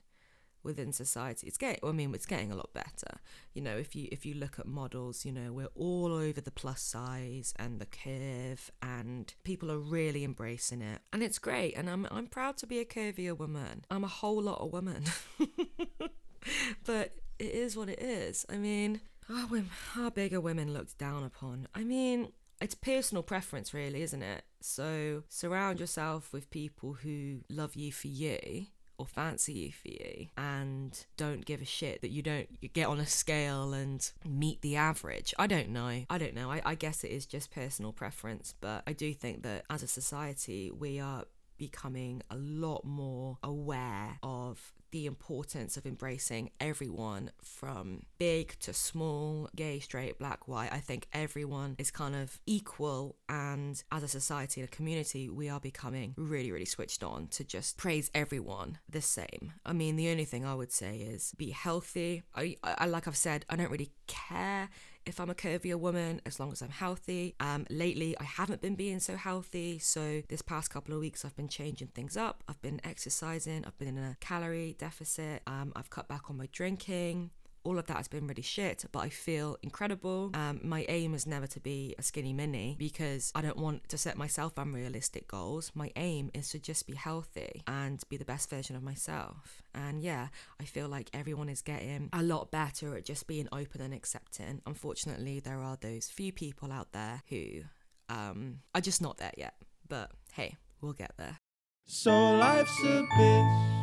[0.67, 1.47] within society.
[1.47, 3.19] It's getting I mean it's getting a lot better.
[3.55, 6.51] You know, if you if you look at models, you know, we're all over the
[6.51, 11.01] plus size and the curve and people are really embracing it.
[11.11, 13.85] And it's great and I'm I'm proud to be a curvier woman.
[13.89, 15.05] I'm a whole lot of woman.
[16.85, 18.45] but it is what it is.
[18.49, 21.67] I mean, how, women, are bigger women looked down upon?
[21.75, 22.29] I mean,
[22.61, 24.43] it's personal preference, really, isn't it?
[24.61, 30.27] So surround yourself with people who love you for you or fancy you for you
[30.37, 34.75] and don't give a shit that you don't get on a scale and meet the
[34.75, 35.33] average.
[35.37, 36.03] I don't know.
[36.09, 36.51] I don't know.
[36.51, 39.87] I, I guess it is just personal preference, but I do think that as a
[39.87, 41.25] society, we are
[41.57, 49.49] becoming a lot more aware of the importance of embracing everyone from big to small,
[49.55, 50.71] gay, straight, black, white.
[50.71, 55.49] I think everyone is kind of equal, and as a society and a community, we
[55.49, 59.53] are becoming really, really switched on to just praise everyone the same.
[59.65, 62.23] I mean, the only thing I would say is be healthy.
[62.35, 64.69] I, I like I've said, I don't really care
[65.07, 67.35] if I'm a curvier woman, as long as I'm healthy.
[67.39, 69.79] Um, lately, I haven't been being so healthy.
[69.79, 72.43] So, this past couple of weeks, I've been changing things up.
[72.47, 76.47] I've been exercising, I've been in a calorie deficit, um, I've cut back on my
[76.51, 77.31] drinking
[77.67, 80.31] all of that has been really shit, but I feel incredible.
[80.33, 83.97] Um, my aim is never to be a skinny mini because I don't want to
[83.97, 85.71] set myself unrealistic goals.
[85.75, 89.61] My aim is to just be healthy and be the best version of myself.
[89.75, 90.29] And yeah,
[90.61, 94.61] I feel like everyone is getting a lot better at just being open and accepting.
[94.65, 97.63] Unfortunately, there are those few people out there who
[98.07, 99.55] um, are just not there yet.
[99.89, 101.37] But hey, we'll get there.
[101.85, 103.76] So life's a bitch.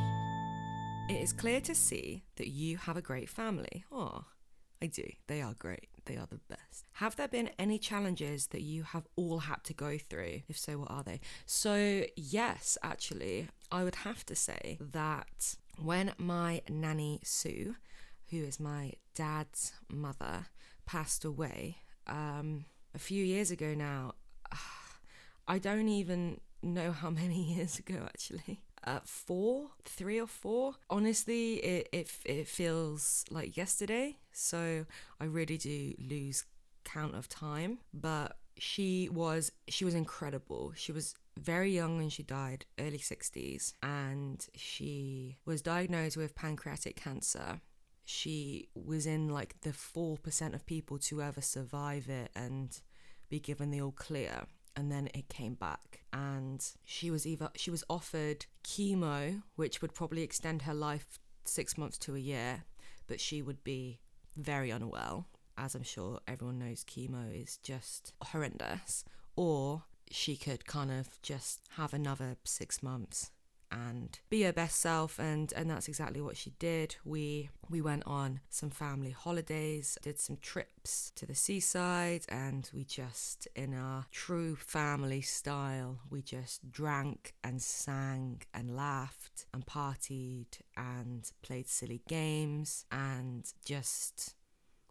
[1.06, 3.84] It is clear to see that you have a great family.
[3.92, 4.24] Oh,
[4.80, 5.04] I do.
[5.26, 5.88] They are great.
[6.06, 6.86] They are the best.
[6.94, 10.40] Have there been any challenges that you have all had to go through?
[10.48, 11.20] If so, what are they?
[11.44, 17.76] So, yes, actually, I would have to say that when my nanny Sue,
[18.30, 20.46] who is my dad's mother,
[20.86, 22.64] passed away um,
[22.94, 24.14] a few years ago now,
[25.48, 28.62] I don't even know how many years ago actually
[29.04, 30.74] four, three or four.
[30.90, 34.18] Honestly, it, it it feels like yesterday.
[34.32, 34.86] So
[35.20, 36.44] I really do lose
[36.84, 37.78] count of time.
[37.92, 40.72] But she was she was incredible.
[40.76, 46.96] She was very young when she died, early 60s, and she was diagnosed with pancreatic
[46.96, 47.60] cancer.
[48.04, 52.78] She was in like the 4% of people to ever survive it and
[53.30, 56.00] be given the all clear and then it came back.
[56.12, 61.76] And she was either she was offered chemo which would probably extend her life 6
[61.76, 62.64] months to a year
[63.06, 64.00] but she would be
[64.36, 65.26] very unwell.
[65.56, 69.04] As i'm sure everyone knows chemo is just horrendous.
[69.36, 73.30] Or she could kind of just have another 6 months
[73.70, 76.96] and be her best self and and that's exactly what she did.
[77.04, 82.84] We we went on some family holidays did some trips to the seaside and we
[82.84, 90.58] just in our true family style we just drank and sang and laughed and partied
[90.76, 94.34] and played silly games and just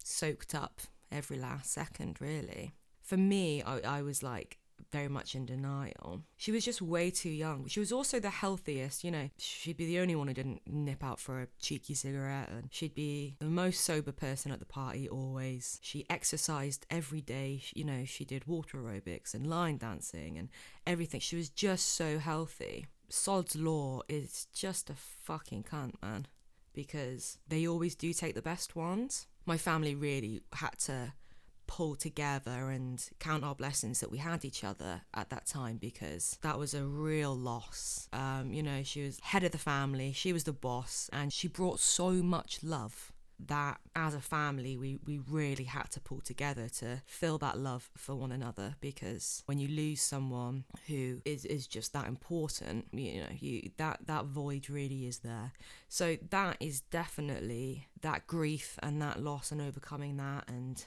[0.03, 0.81] soaked up
[1.11, 2.73] every last second really.
[3.01, 4.57] For me I, I was like
[4.91, 6.23] very much in denial.
[6.37, 7.67] She was just way too young.
[7.67, 9.29] She was also the healthiest, you know.
[9.37, 12.95] She'd be the only one who didn't nip out for a cheeky cigarette, and she'd
[12.95, 15.79] be the most sober person at the party always.
[15.81, 20.49] She exercised every day, you know, she did water aerobics and line dancing and
[20.85, 21.19] everything.
[21.19, 22.87] She was just so healthy.
[23.09, 26.27] Sod's Law is just a fucking cunt, man,
[26.73, 29.27] because they always do take the best ones.
[29.45, 31.13] My family really had to
[31.67, 36.37] pull together and count our blessings that we had each other at that time because
[36.41, 38.07] that was a real loss.
[38.13, 41.47] Um, you know, she was head of the family, she was the boss, and she
[41.47, 43.13] brought so much love
[43.47, 47.89] that as a family we, we really had to pull together to feel that love
[47.97, 53.21] for one another because when you lose someone who is, is just that important you
[53.21, 55.51] know you that that void really is there
[55.89, 60.85] so that is definitely that grief and that loss and overcoming that and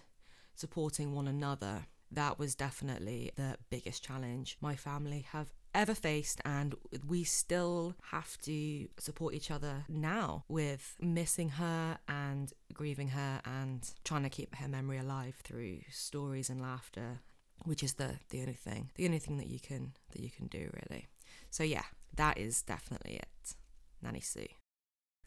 [0.56, 1.86] supporting one another.
[2.10, 6.74] That was definitely the biggest challenge my family have ever faced, and
[7.06, 13.92] we still have to support each other now with missing her and grieving her and
[14.04, 17.20] trying to keep her memory alive through stories and laughter,
[17.64, 20.46] which is the the only thing, the only thing that you can that you can
[20.46, 21.08] do really.
[21.50, 21.84] So yeah,
[22.16, 23.54] that is definitely it.
[24.00, 24.46] Nanny Sue,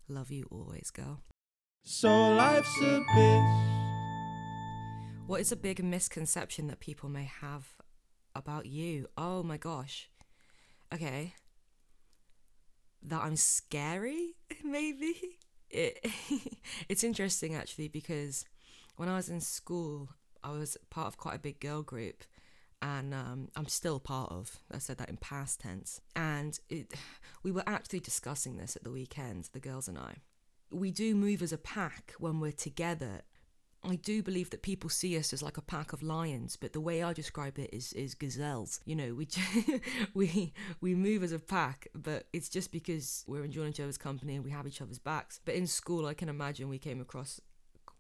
[0.08, 1.20] love you always, girl.
[1.84, 3.79] So life's a bitch.
[5.30, 7.76] What is a big misconception that people may have
[8.34, 9.06] about you?
[9.16, 10.10] Oh my gosh.
[10.92, 11.36] Okay.
[13.04, 15.38] That I'm scary, maybe?
[15.70, 16.04] It,
[16.90, 18.44] it's interesting actually because
[18.96, 20.10] when I was in school,
[20.44, 22.24] I was part of quite a big girl group
[22.82, 24.58] and um, I'm still part of.
[24.72, 26.02] I said that in past tense.
[26.16, 26.96] And it,
[27.44, 30.16] we were actually discussing this at the weekend, the girls and I.
[30.72, 33.22] We do move as a pack when we're together
[33.84, 36.82] I do believe that people see us as like a pack of lions, but the
[36.82, 38.82] way I describe it is is gazelles.
[38.86, 39.28] You know, we
[40.14, 44.36] we we move as a pack, but it's just because we're enjoying each other's company
[44.36, 45.40] and we have each other's backs.
[45.46, 47.40] But in school, I can imagine we came across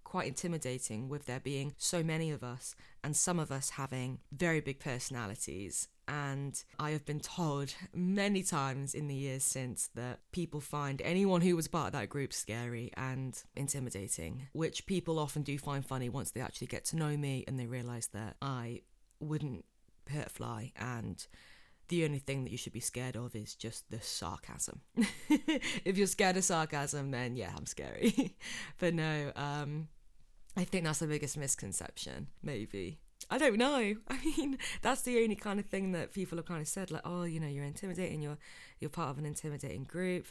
[0.03, 4.59] quite intimidating with there being so many of us and some of us having very
[4.59, 10.59] big personalities And I have been told many times in the years since that people
[10.59, 15.57] find anyone who was part of that group scary and intimidating, which people often do
[15.59, 18.81] find funny once they actually get to know me and they realize that I
[19.19, 19.65] wouldn't
[20.09, 21.27] hurt fly and
[21.89, 24.81] the only thing that you should be scared of is just the sarcasm.
[25.29, 28.35] if you're scared of sarcasm, then yeah, I'm scary.
[28.79, 29.89] but no, um,
[30.55, 32.99] I think that's the biggest misconception, maybe.
[33.29, 33.95] I don't know.
[34.07, 37.03] I mean, that's the only kind of thing that people have kind of said, like,
[37.05, 38.37] oh, you know, you're intimidating, you're
[38.79, 40.27] you're part of an intimidating group.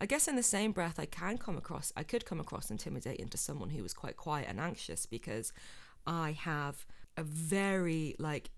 [0.00, 3.28] I guess in the same breath, I can come across, I could come across intimidating
[3.28, 5.52] to someone who was quite quiet and anxious because
[6.06, 8.50] I have a very like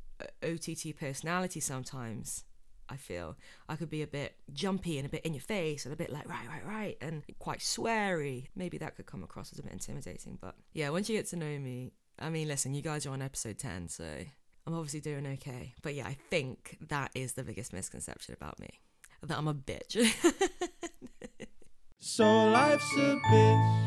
[0.42, 2.44] OTT personality sometimes.
[2.88, 3.37] I feel
[3.68, 6.12] I could be a bit jumpy and a bit in your face and a bit
[6.12, 8.46] like right, right, right, and quite sweary.
[8.55, 11.37] Maybe that could come across as a bit intimidating, but yeah, once you get to
[11.37, 14.05] know me, I mean, listen, you guys are on episode 10, so
[14.66, 15.74] I'm obviously doing okay.
[15.83, 18.70] But yeah, I think that is the biggest misconception about me
[19.22, 19.96] that I'm a bitch.
[22.09, 23.83] So life's a bitch.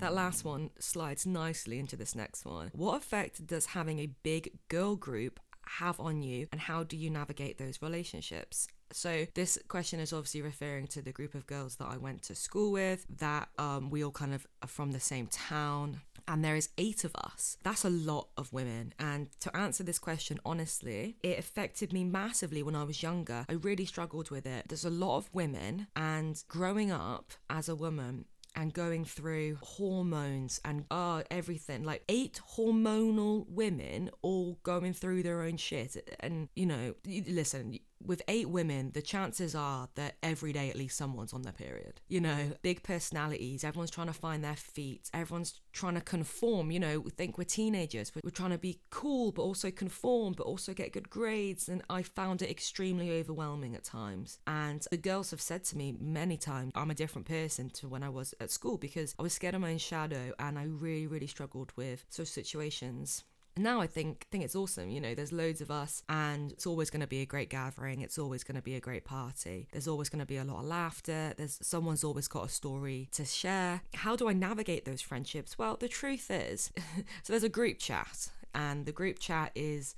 [0.00, 2.70] that last one slides nicely into this next one.
[2.74, 7.08] What effect does having a big girl group have on you, and how do you
[7.08, 8.68] navigate those relationships?
[8.92, 12.34] So this question is obviously referring to the group of girls that I went to
[12.34, 13.06] school with.
[13.18, 17.02] That um, we all kind of are from the same town, and there is eight
[17.04, 17.56] of us.
[17.62, 18.92] That's a lot of women.
[18.98, 23.46] And to answer this question honestly, it affected me massively when I was younger.
[23.48, 24.66] I really struggled with it.
[24.68, 30.60] There's a lot of women, and growing up as a woman, and going through hormones
[30.64, 36.66] and uh, everything like eight hormonal women all going through their own shit and you
[36.66, 41.42] know listen with eight women the chances are that every day at least someone's on
[41.42, 42.52] their period you know?
[42.62, 47.00] Big personalities everyone's trying to find their feet everyone's trying to conform you know?
[47.00, 50.92] We think we're teenagers we're, trying to be cool but also conform but also get
[50.92, 54.38] good grades and i found it extremely overwhelming at times.
[54.46, 58.02] And the girls have said to me many times i'm a different person to when
[58.02, 61.06] i was at school because i was scared of my own shadow and i really
[61.06, 63.24] really struggled with social situations
[63.58, 64.90] now I think think it's awesome.
[64.90, 68.00] You know, there's loads of us, and it's always going to be a great gathering.
[68.00, 69.68] It's always going to be a great party.
[69.72, 71.34] There's always going to be a lot of laughter.
[71.36, 73.82] There's someone's always got a story to share.
[73.94, 75.58] How do I navigate those friendships?
[75.58, 76.72] Well, the truth is,
[77.22, 79.94] so there's a group chat, and the group chat is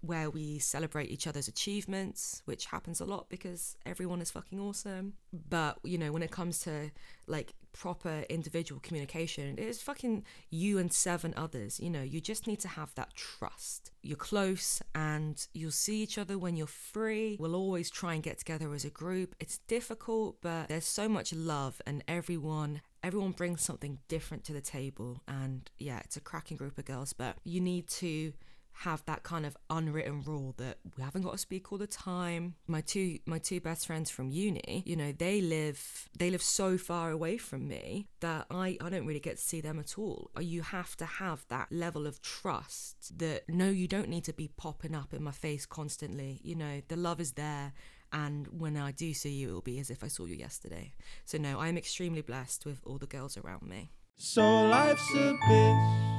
[0.00, 5.14] where we celebrate each other's achievements, which happens a lot because everyone is fucking awesome.
[5.48, 6.90] But, you know, when it comes to
[7.26, 11.78] like proper individual communication, it is fucking you and seven others.
[11.78, 13.90] You know, you just need to have that trust.
[14.02, 17.36] You're close and you'll see each other when you're free.
[17.38, 19.34] We'll always try and get together as a group.
[19.40, 24.60] It's difficult, but there's so much love and everyone everyone brings something different to the
[24.60, 28.32] table and yeah it's a cracking group of girls but you need to
[28.80, 32.54] have that kind of unwritten rule that we haven't got to speak all the time
[32.66, 36.76] my two my two best friends from uni you know they live they live so
[36.76, 40.30] far away from me that i i don't really get to see them at all
[40.36, 44.32] uh, you have to have that level of trust that no you don't need to
[44.32, 47.72] be popping up in my face constantly you know the love is there
[48.12, 50.94] and when I do see you, it will be as if I saw you yesterday.
[51.24, 53.90] So, no, I'm extremely blessed with all the girls around me.
[54.16, 56.15] So life's a bitch.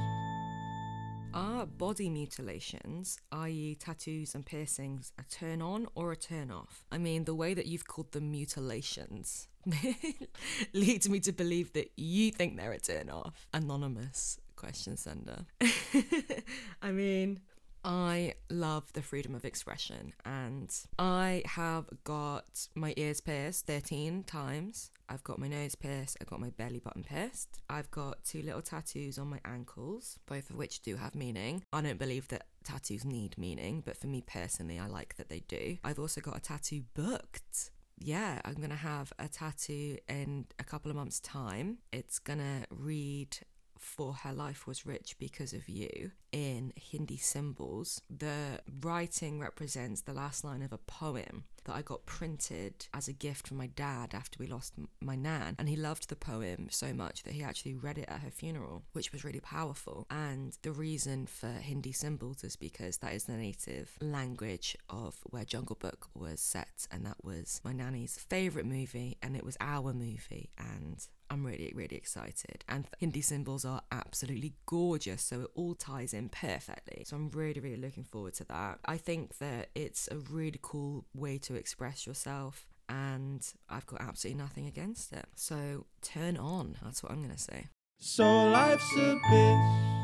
[1.34, 6.84] Are body mutilations, i.e., tattoos and piercings, a turn on or a turn off?
[6.90, 9.48] I mean, the way that you've called them mutilations
[10.72, 13.46] leads me to believe that you think they're a turn off.
[13.52, 15.44] Anonymous question sender.
[16.82, 17.40] I mean,
[17.88, 24.90] I love the freedom of expression, and I have got my ears pierced 13 times.
[25.08, 27.62] I've got my nose pierced, I've got my belly button pierced.
[27.70, 31.64] I've got two little tattoos on my ankles, both of which do have meaning.
[31.72, 35.40] I don't believe that tattoos need meaning, but for me personally, I like that they
[35.48, 35.78] do.
[35.82, 37.70] I've also got a tattoo booked.
[38.00, 41.78] Yeah, I'm gonna have a tattoo in a couple of months' time.
[41.90, 43.38] It's gonna read
[43.78, 48.00] for her life was rich because of you in Hindi symbols.
[48.10, 53.12] The writing represents the last line of a poem that I got printed as a
[53.12, 55.54] gift from my dad after we lost my nan.
[55.58, 58.84] And he loved the poem so much that he actually read it at her funeral,
[58.94, 60.06] which was really powerful.
[60.10, 65.44] And the reason for Hindi symbols is because that is the native language of where
[65.44, 66.86] Jungle Book was set.
[66.90, 70.50] And that was my nanny's favourite movie, and it was our movie.
[70.56, 72.64] And I'm really, really excited.
[72.68, 77.04] And Hindi symbols are absolutely gorgeous, so it all ties in perfectly.
[77.04, 78.78] So I'm really, really looking forward to that.
[78.84, 82.66] I think that it's a really cool way to express yourself.
[82.88, 85.26] And I've got absolutely nothing against it.
[85.34, 86.76] So turn on.
[86.82, 87.66] That's what I'm going to say.
[87.98, 89.97] So life's a bitch.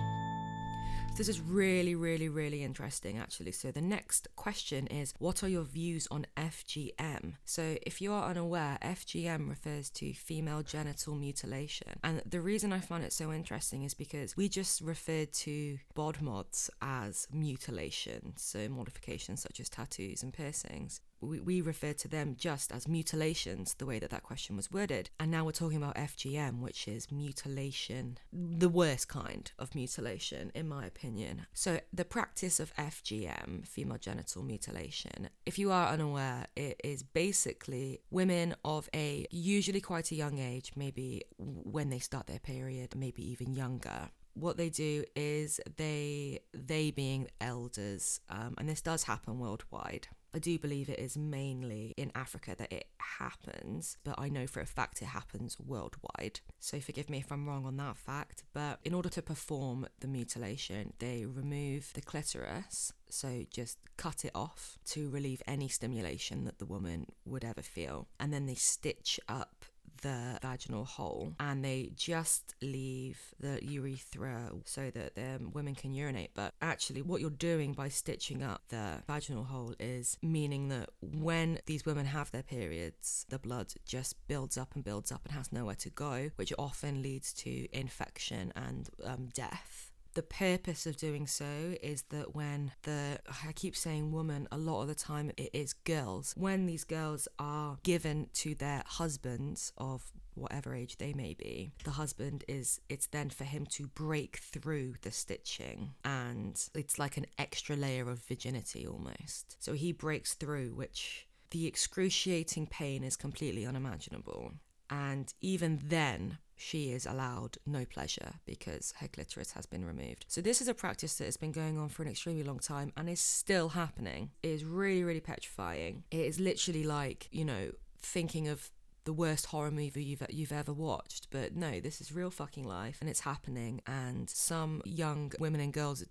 [1.17, 3.53] This is really, really, really interesting, actually.
[3.53, 7.35] So, the next question is What are your views on FGM?
[7.45, 12.01] So, if you are unaware, FGM refers to female genital mutilation.
[12.03, 16.21] And the reason I find it so interesting is because we just referred to bod
[16.21, 22.37] mods as mutilation, so modifications such as tattoos and piercings we, we refer to them
[22.39, 25.11] just as mutilations, the way that that question was worded.
[25.19, 30.69] And now we're talking about FGM, which is mutilation, the worst kind of mutilation, in
[30.69, 31.47] my opinion.
[31.53, 38.01] So, the practice of FGM, female genital mutilation, if you are unaware, it is basically
[38.11, 43.29] women of a usually quite a young age, maybe when they start their period, maybe
[43.31, 49.39] even younger, what they do is they they being elders um, and this does happen
[49.39, 54.49] worldwide I do believe it is mainly in Africa that it happens, but I know
[54.49, 56.41] for a fact it happens worldwide.
[56.59, 58.43] So forgive me if I'm wrong on that fact.
[58.53, 64.33] But in order to perform the mutilation, they remove the clitoris, so just cut it
[64.35, 68.09] off to relieve any stimulation that the woman would ever feel.
[68.19, 69.65] And then they stitch up
[70.03, 76.31] the vaginal hole and they just leave the urethra so that the women can urinate.
[76.35, 81.59] But actually, what you're doing by stitching up the vaginal hole is meaning that when
[81.67, 85.53] these women have their periods, the blood just builds up and builds up and has
[85.53, 91.27] nowhere to go, which often leads to infection and um, death the purpose of doing
[91.27, 95.51] so is that when the I keep saying woman a lot of the time it
[95.53, 96.35] is girls.
[96.37, 101.93] When these girls are given to their husbands of whatever age they may be the
[101.93, 107.27] husband is it's then for him to break through the stitching and it's like an
[107.39, 109.57] extra layer of virginity almost.
[109.63, 114.55] So he breaks through which the excruciating pain is completely unimaginable
[114.91, 120.25] and even then she is allowed no pleasure because her clitoris has been removed.
[120.29, 122.93] So, this is a practice that has been going on for an extremely long time
[122.97, 124.31] and is still happening.
[124.43, 126.05] It is really, really petrifying.
[126.11, 128.71] It is literally like, you know, thinking of
[129.05, 131.29] the worst horror movie you've you've ever watched.
[131.31, 135.73] But no, this is real fucking life and it's happening and some young women and
[135.73, 136.05] girls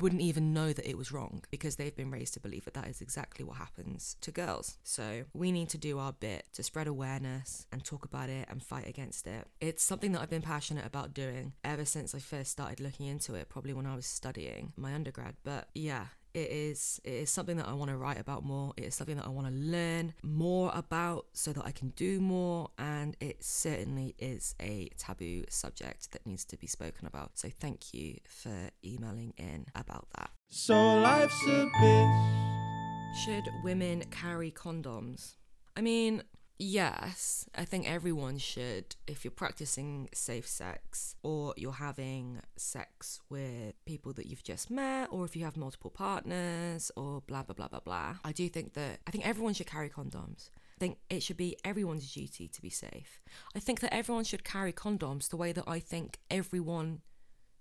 [0.00, 2.88] wouldn't even know that it was wrong because they've been raised to believe that that
[2.88, 4.78] is exactly what happens to girls.
[4.82, 8.62] So we need to do our bit to spread awareness and talk about it and
[8.62, 9.46] fight against it.
[9.60, 13.34] It's something that I've been passionate about doing ever since I first started looking into
[13.34, 15.34] it, probably when I was studying my undergrad.
[15.44, 18.72] But yeah, it is it is something that I want to write about more.
[18.76, 22.20] It is something that I want to learn more about so that I can do
[22.20, 27.32] more and it certainly is a taboo subject that needs to be spoken about.
[27.34, 30.30] So thank you for emailing in about that.
[30.48, 33.24] So life's a bitch.
[33.24, 35.34] Should women carry condoms?
[35.76, 36.22] I mean,
[36.64, 38.94] Yes, I think everyone should.
[39.08, 45.08] If you're practicing safe sex or you're having sex with people that you've just met,
[45.10, 48.74] or if you have multiple partners, or blah, blah, blah, blah, blah, I do think
[48.74, 50.50] that I think everyone should carry condoms.
[50.76, 53.20] I think it should be everyone's duty to be safe.
[53.56, 57.00] I think that everyone should carry condoms the way that I think everyone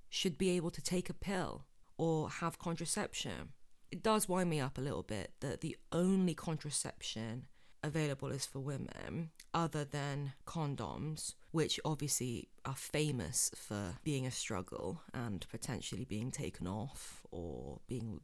[0.09, 1.65] should be able to take a pill
[1.97, 3.53] or have contraception.
[3.89, 7.47] It does wind me up a little bit that the only contraception
[7.83, 15.01] available is for women other than condoms, which obviously are famous for being a struggle
[15.13, 18.21] and potentially being taken off or being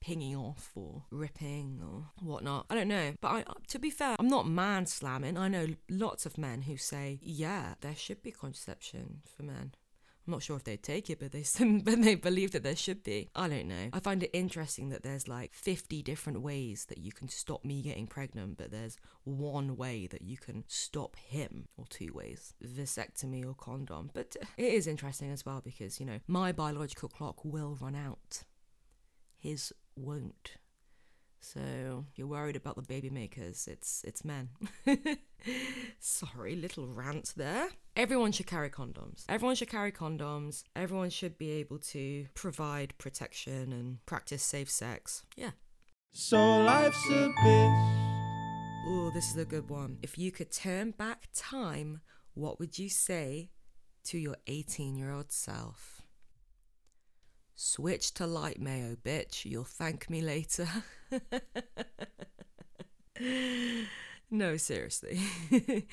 [0.00, 2.66] pinging off or ripping or whatnot.
[2.70, 3.14] I don't know.
[3.20, 5.36] But I, to be fair, I'm not man slamming.
[5.36, 9.72] I know lots of men who say, yeah, there should be contraception for men.
[10.26, 11.44] I'm not sure if they'd take it, but they
[11.84, 13.30] but they believe that there should be.
[13.34, 13.90] I don't know.
[13.92, 17.82] I find it interesting that there's like 50 different ways that you can stop me
[17.82, 23.46] getting pregnant, but there's one way that you can stop him, or two ways: vasectomy
[23.46, 24.10] or condom.
[24.12, 28.42] But it is interesting as well because you know my biological clock will run out.
[29.38, 30.56] His won't.
[31.40, 33.68] So you're worried about the baby makers.
[33.70, 34.48] It's it's men.
[36.00, 37.68] Sorry, little rant there.
[37.96, 39.24] Everyone should carry condoms.
[39.26, 40.64] Everyone should carry condoms.
[40.76, 45.24] Everyone should be able to provide protection and practice safe sex.
[45.34, 45.52] Yeah.
[46.12, 48.84] So life's a bitch.
[48.86, 49.96] Oh, this is a good one.
[50.02, 52.02] If you could turn back time,
[52.34, 53.48] what would you say
[54.04, 56.02] to your 18 year old self?
[57.54, 59.46] Switch to light mayo, bitch.
[59.46, 60.68] You'll thank me later.
[64.30, 65.20] no, seriously.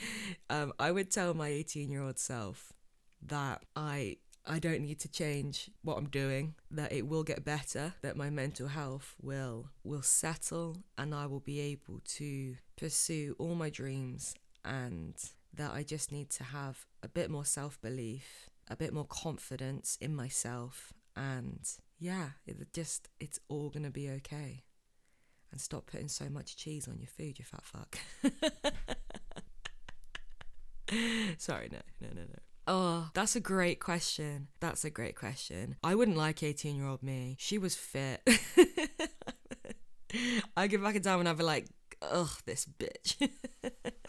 [0.49, 2.73] um, I would tell my 18 year old self
[3.21, 7.93] that I I don't need to change what I'm doing, that it will get better,
[8.01, 13.55] that my mental health will will settle and I will be able to pursue all
[13.55, 15.15] my dreams and
[15.53, 20.15] that I just need to have a bit more self-belief, a bit more confidence in
[20.15, 21.59] myself and
[21.99, 24.63] yeah, it just it's all gonna be okay.
[25.53, 27.99] And stop putting so much cheese on your food, you fat fuck.
[31.37, 32.39] Sorry, no, no, no, no.
[32.65, 34.47] Oh, that's a great question.
[34.61, 35.75] That's a great question.
[35.83, 37.35] I wouldn't like 18 year old me.
[37.37, 38.27] She was fit.
[40.57, 41.67] I get back in time and I'd be like,
[42.01, 43.29] ugh, this bitch.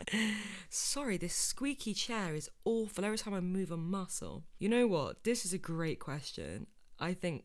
[0.71, 4.45] Sorry, this squeaky chair is awful every time I move a muscle.
[4.59, 5.25] You know what?
[5.25, 6.69] This is a great question.
[6.99, 7.45] I think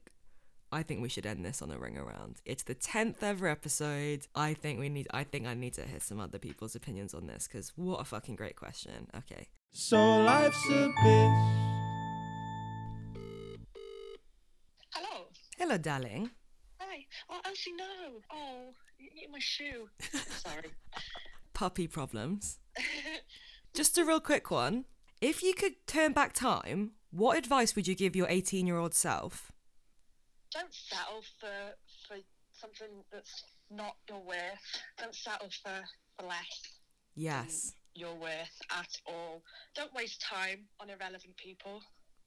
[0.71, 2.41] I think we should end this on a ring around.
[2.45, 4.27] It's the 10th ever episode.
[4.35, 7.27] I think we need I think I need to hear some other people's opinions on
[7.27, 9.07] this cuz what a fucking great question.
[9.15, 9.47] Okay.
[9.71, 11.69] So life's a bitch.
[14.93, 15.27] Hello.
[15.57, 16.31] Hello, darling.
[16.79, 17.05] Hi.
[17.29, 18.21] Oh, Elsie, no.
[18.31, 19.89] Oh, you hit my shoe.
[20.43, 20.71] Sorry.
[21.53, 22.59] Puppy problems.
[23.73, 24.85] Just a real quick one.
[25.21, 29.51] If you could turn back time, what advice would you give your 18-year-old self?
[30.51, 31.75] Don't settle for
[32.07, 32.17] for
[32.53, 34.81] something that's not your worth.
[34.97, 35.81] Don't settle for,
[36.17, 36.61] for less
[37.15, 37.71] Yes.
[37.93, 39.43] than your worth at all.
[39.75, 41.81] Don't waste time on irrelevant people.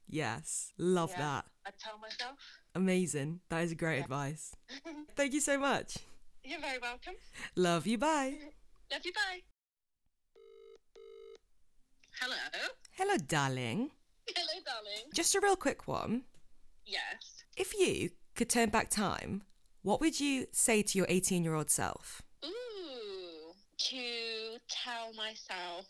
[0.07, 0.71] Yes.
[0.77, 1.17] Love Yeah.
[1.19, 1.45] that.
[1.65, 2.39] I tell myself.
[2.75, 3.41] Amazing.
[3.49, 4.03] That is great Yeah.
[4.03, 4.55] advice.
[5.15, 5.97] Thank you so much.
[6.43, 7.15] You're very welcome.
[7.55, 7.97] Love you.
[7.97, 8.51] Bye.
[8.91, 9.13] Love you.
[9.13, 9.41] Bye.
[12.19, 12.35] Hello.
[12.91, 13.91] Hello, darling.
[14.35, 15.03] Hello, darling.
[15.13, 16.23] Just a real quick one.
[16.85, 17.42] Yes.
[17.55, 19.43] If you could turn back time,
[19.83, 22.21] what would you say to your 18 year old self?
[22.43, 25.85] Ooh, to tell myself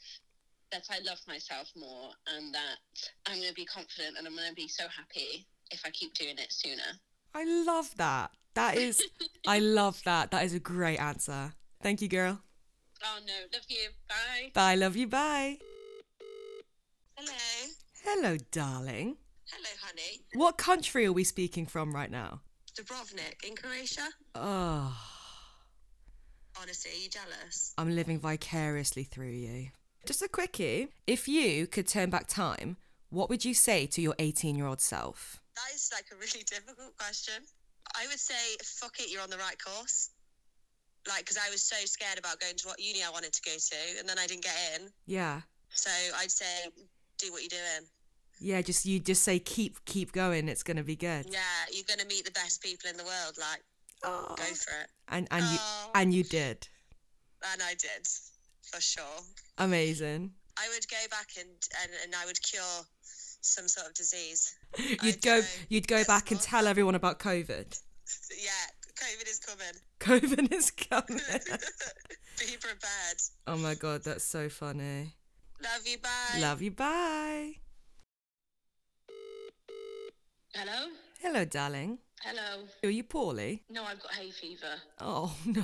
[0.72, 2.78] that I love myself more and that
[3.28, 6.14] I'm going to be confident and I'm going to be so happy if I keep
[6.16, 7.00] doing it sooner.
[7.34, 8.32] I love that.
[8.56, 9.02] That is,
[9.48, 10.32] I love that.
[10.32, 11.54] That is a great answer.
[11.82, 12.40] Thank you, girl.
[13.04, 13.90] Oh no, love you.
[14.08, 14.52] Bye.
[14.54, 14.76] Bye.
[14.76, 15.08] Love you.
[15.08, 15.58] Bye.
[17.16, 17.34] Hello.
[18.04, 19.18] Hello, darling.
[19.56, 20.22] Hello, honey.
[20.34, 22.42] What country are we speaking from right now?
[22.76, 24.10] Dubrovnik in Croatia.
[24.34, 24.98] Oh,
[26.62, 27.74] Honestly, are you jealous?
[27.78, 29.70] I'm living vicariously through you.
[30.06, 30.88] Just a quickie.
[31.08, 32.78] If you could turn back time,
[33.10, 35.42] what would you say to your 18 year old self?
[35.56, 37.44] That is like a really difficult question.
[37.96, 40.10] I would say, fuck it, you're on the right course.
[41.08, 43.52] Like, because I was so scared about going to what uni I wanted to go
[43.52, 44.88] to, and then I didn't get in.
[45.06, 45.42] Yeah.
[45.70, 46.70] So I'd say,
[47.18, 47.88] do what you're doing.
[48.44, 51.26] Yeah, just you just say keep keep going, it's gonna be good.
[51.32, 51.40] Yeah,
[51.72, 53.38] you're gonna meet the best people in the world.
[53.40, 53.64] Like,
[54.06, 54.36] Oh.
[54.36, 54.90] go for it.
[55.08, 55.92] And and you Oh.
[55.96, 56.68] and you did.
[57.52, 58.06] And I did,
[58.70, 59.20] for sure.
[59.58, 60.34] Amazing.
[60.58, 61.50] I would go back and
[61.82, 62.86] and, and I would cure
[63.42, 64.56] some sort of disease.
[64.78, 67.80] You'd I'd go go, you'd go back and tell everyone about COVID.
[68.30, 68.66] Yeah,
[68.96, 69.76] COVID is coming.
[70.02, 71.20] COVID is coming.
[72.40, 73.20] Be prepared.
[73.48, 75.16] oh my god, that's so funny.
[75.64, 75.98] Love you.
[76.00, 76.40] Bye.
[76.40, 76.72] Love you.
[76.72, 77.63] Bye.
[80.56, 80.90] Hello.
[81.22, 81.98] Hello, darling.
[82.22, 82.64] Hello.
[82.84, 83.64] Are you poorly?
[83.70, 84.76] No, I've got hay fever.
[85.02, 85.64] Oh no.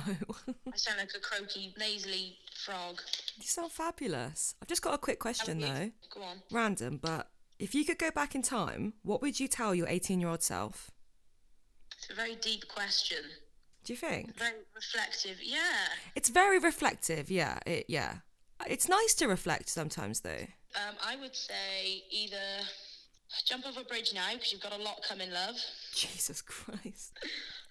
[0.72, 3.00] I sound like a croaky, nasally frog.
[3.36, 4.54] you sound fabulous.
[4.60, 5.90] I've just got a quick question though.
[6.12, 6.42] Go on.
[6.50, 10.20] Random, but if you could go back in time, what would you tell your 18
[10.20, 10.90] year old self?
[11.96, 13.18] It's a very deep question.
[13.84, 14.36] Do you think?
[14.36, 15.38] Very reflective.
[15.42, 15.86] Yeah.
[16.14, 17.58] It's very reflective, yeah.
[17.64, 18.16] It, yeah.
[18.66, 20.46] It's nice to reflect sometimes, though.
[20.74, 22.36] Um, I would say either
[23.44, 25.56] jump off a bridge now because you've got a lot coming, love.
[25.94, 27.18] Jesus Christ.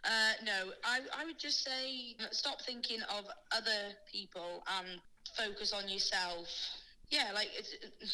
[0.03, 4.99] Uh, no, I, I would just say stop thinking of other people and
[5.35, 6.47] focus on yourself.
[7.09, 7.49] Yeah, like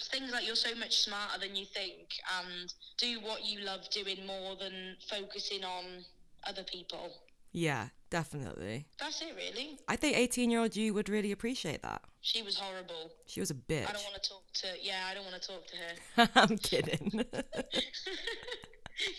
[0.10, 2.08] things like you're so much smarter than you think,
[2.40, 6.06] and do what you love doing more than focusing on
[6.48, 7.12] other people.
[7.56, 8.86] Yeah, definitely.
[9.00, 9.80] That's it, really.
[9.88, 12.02] I think 18 year old you would really appreciate that.
[12.20, 13.14] She was horrible.
[13.28, 13.88] She was a bitch.
[13.88, 14.68] I don't want to talk to.
[14.82, 16.30] Yeah, I don't want to talk to her.
[16.36, 17.12] I'm kidding.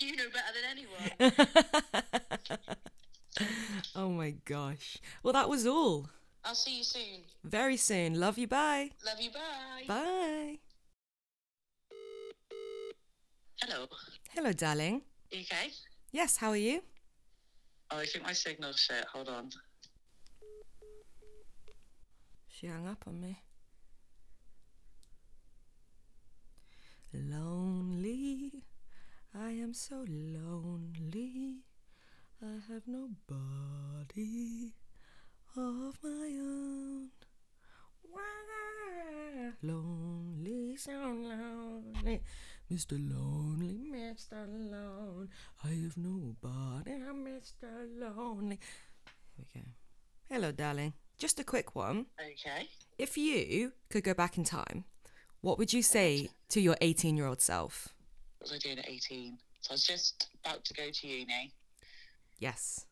[0.01, 1.32] you know better than anyone.
[3.97, 4.99] oh my gosh.
[5.22, 6.11] Well, that was all.
[6.45, 7.22] I'll see you soon.
[7.43, 8.20] Very soon.
[8.20, 8.49] Love you.
[8.49, 8.91] Bye.
[9.03, 9.30] Love you.
[9.30, 9.84] Bye.
[9.89, 10.59] Bye.
[13.62, 13.87] Hello.
[14.34, 15.01] Hello, darling.
[15.30, 15.70] You okay?
[16.12, 16.82] Yes, how are you?
[17.91, 19.05] Oh, I think my signal's shit.
[19.12, 19.51] Hold on.
[22.49, 23.39] She hung up on me.
[27.12, 28.64] Lonely,
[29.34, 31.62] I am so lonely.
[32.43, 34.72] I have nobody
[35.57, 37.11] of my own.
[38.03, 39.53] Why?
[39.62, 42.22] Lonely, so lonely.
[42.72, 42.92] Mr.
[42.92, 44.46] Lonely, Mr.
[44.48, 45.28] Lone.
[45.62, 47.86] I have nobody, I'm Mr.
[48.00, 48.58] Lonely.
[49.36, 49.66] Here we go.
[50.28, 50.94] Hello, darling.
[51.16, 52.06] Just a quick one.
[52.20, 52.68] Okay.
[52.98, 54.84] If you could go back in time,
[55.42, 57.88] what would you say to your 18 year old self?
[58.40, 59.38] What was I doing at 18?
[59.60, 61.52] So I was just about to go to uni.
[62.40, 62.84] Yes.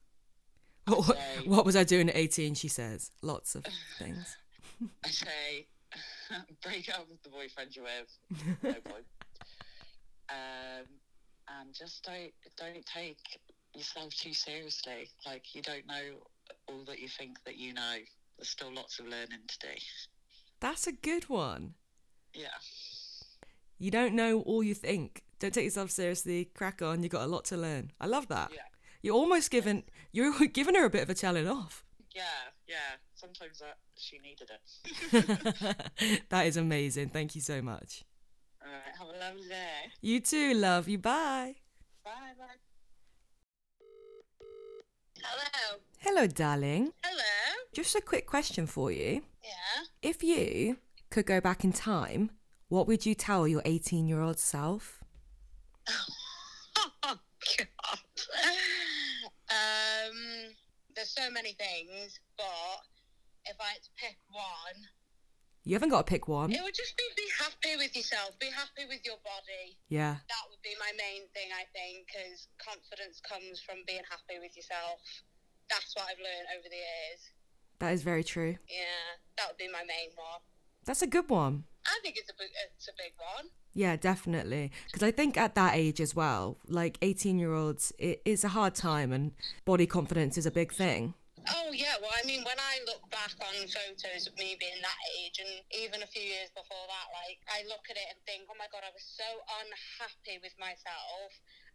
[0.87, 2.55] What, what was I doing at 18?
[2.55, 3.11] She says.
[3.23, 3.65] Lots of
[3.99, 4.37] things.
[5.05, 5.67] I say,
[6.63, 8.57] break up with the boyfriend you're with.
[8.63, 9.05] No point.
[10.31, 10.87] Um,
[11.61, 13.41] and just don't don't take
[13.75, 15.09] yourself too seriously.
[15.27, 16.17] Like you don't know
[16.69, 17.97] all that you think that you know.
[18.37, 19.75] There's still lots of learning to do.
[20.59, 21.75] That's a good one.
[22.33, 22.49] Yeah.
[23.79, 25.23] You don't know all you think.
[25.39, 26.47] Don't take yourself seriously.
[26.47, 27.03] Crack on.
[27.03, 27.93] You got a lot to learn.
[28.01, 28.51] I love that.
[28.53, 28.63] Yeah.
[29.03, 31.85] You're almost giving you're giving her a bit of a telling off.
[32.15, 32.23] Yeah,
[32.67, 32.97] yeah.
[33.15, 36.23] Sometimes that she needed it.
[36.31, 37.11] that is amazing.
[37.11, 38.05] Thank you so much.
[38.65, 38.97] All right.
[38.99, 39.93] Have a lovely day.
[40.01, 40.55] You too.
[40.55, 40.99] Love you.
[40.99, 41.57] Bye.
[42.05, 42.11] Bye.
[42.39, 42.45] Bye.
[45.23, 45.79] Hello.
[45.99, 46.93] Hello, darling.
[47.03, 47.23] Hello.
[47.73, 49.23] Just a quick question for you.
[49.43, 49.85] Yeah.
[50.03, 50.79] If you
[51.11, 52.31] could go back in time,
[52.69, 55.01] what would you tell your 18 year old self?
[57.07, 57.19] Oh
[57.59, 57.99] God.
[59.51, 60.17] um,
[60.97, 62.81] there's so many things, but
[63.45, 64.89] if I had to pick one,
[65.65, 66.53] You haven't got to pick one.
[66.53, 69.81] it would just be be happy with yourself, be happy with your body.
[69.89, 70.21] Yeah.
[70.29, 74.55] That would be my main thing, I think, because confidence comes from being happy with
[74.57, 75.01] yourself.
[75.71, 77.33] That's what I've learned over the years.
[77.81, 78.57] That is very true.
[78.69, 80.45] Yeah, that would be my main one.
[80.85, 81.65] That's a good one.
[81.87, 83.49] I think it's a big, it's a big one.
[83.73, 84.71] Yeah, definitely.
[84.87, 88.49] Because I think at that age as well, like 18 year olds, it is a
[88.49, 89.33] hard time and
[89.65, 91.15] body confidence is a big thing.
[91.53, 95.01] Oh yeah, well I mean when I look back on photos of me being that
[95.21, 98.49] age and even a few years before that, like I look at it and think,
[98.49, 99.27] Oh my god, I was so
[99.61, 101.31] unhappy with myself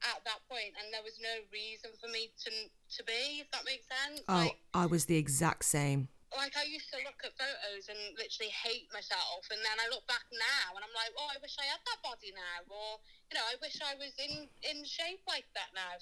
[0.10, 3.62] at that point and there was no reason for me to to be, if that
[3.66, 4.26] makes sense.
[4.26, 6.10] Oh, Like I was the exact same.
[6.34, 10.06] like I used to look at photos and literally hate myself and then I look
[10.10, 12.98] back now and I'm like, Oh, I wish I had that body now or
[13.30, 15.94] you know, I wish I was in in shape like that now.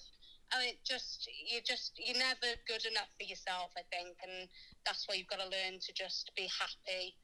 [0.53, 4.47] I mean, just you just you're never good enough for yourself, I think, and
[4.85, 7.15] that's why you've got to learn to just be happy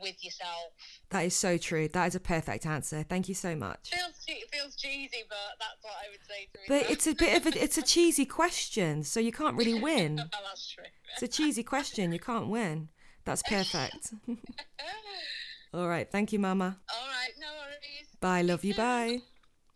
[0.00, 0.72] with yourself.
[1.10, 1.88] That is so true.
[1.88, 3.02] That is a perfect answer.
[3.06, 3.90] Thank you so much.
[3.90, 4.14] Feels
[4.50, 6.92] feels cheesy, but that's what I would say to But myself.
[6.92, 10.18] it's a bit of a it's a cheesy question, so you can't really win.
[10.18, 10.84] oh, that's true.
[11.14, 12.12] It's a cheesy question.
[12.12, 12.88] You can't win.
[13.26, 14.14] That's perfect.
[15.74, 16.10] All right.
[16.10, 16.78] Thank you, Mama.
[16.92, 18.08] All right, no worries.
[18.20, 18.40] Bye.
[18.42, 18.74] Love you.
[18.74, 19.20] Bye.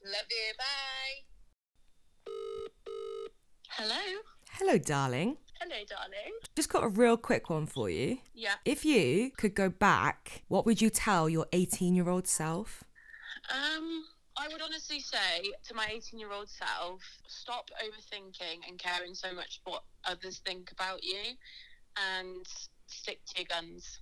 [0.05, 0.53] Love you.
[0.59, 1.24] Bye.
[3.77, 4.21] Hello.
[4.53, 5.37] Hello, darling.
[5.61, 6.33] Hello, darling.
[6.55, 8.19] Just got a real quick one for you.
[8.33, 8.55] Yeah.
[8.65, 12.85] If you could go back, what would you tell your 18 year old self?
[13.51, 14.05] Um,
[14.37, 19.35] I would honestly say to my 18 year old self, stop overthinking and caring so
[19.35, 21.35] much what others think about you
[21.97, 22.47] and
[22.87, 23.99] stick to your guns.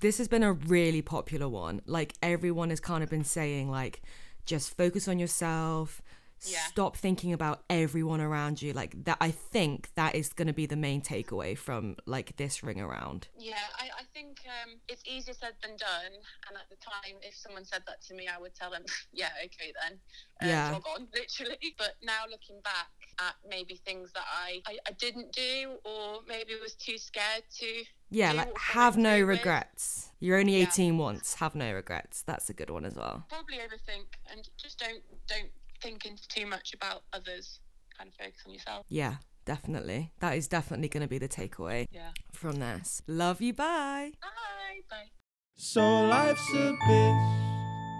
[0.00, 1.80] This has been a really popular one.
[1.84, 4.02] Like everyone has kind of been saying, like,
[4.44, 6.00] just focus on yourself.
[6.44, 6.58] Yeah.
[6.66, 8.72] Stop thinking about everyone around you.
[8.72, 12.62] Like that, I think that is going to be the main takeaway from like this
[12.62, 13.28] ring around.
[13.38, 16.12] Yeah, I, I think um, it's easier said than done.
[16.48, 19.30] And at the time, if someone said that to me, I would tell them, yeah,
[19.44, 19.98] okay then.
[20.42, 20.70] Uh, Yeah.
[20.72, 21.74] Jog on, literally.
[21.78, 26.52] But now looking back at maybe things that I, I, I didn't do or maybe
[26.60, 27.66] was too scared to.
[28.10, 30.10] Yeah, like have no regrets.
[30.20, 30.68] You're only Yeah.
[30.68, 31.34] 18 once.
[31.34, 32.22] Have no regrets.
[32.22, 33.24] That's a good one as well.
[33.28, 35.48] Probably overthink and just don't don't
[35.86, 37.60] think into too much about others.
[37.96, 38.86] Kind of focus on yourself.
[38.88, 39.14] Yeah,
[39.44, 40.12] definitely.
[40.20, 42.10] That is definitely going to be the takeaway Yeah.
[42.32, 43.02] from this.
[43.06, 43.52] Love you.
[43.52, 44.12] Bye.
[44.20, 44.80] Bye.
[44.90, 45.10] Bye.
[45.56, 47.55] So life's a bitch.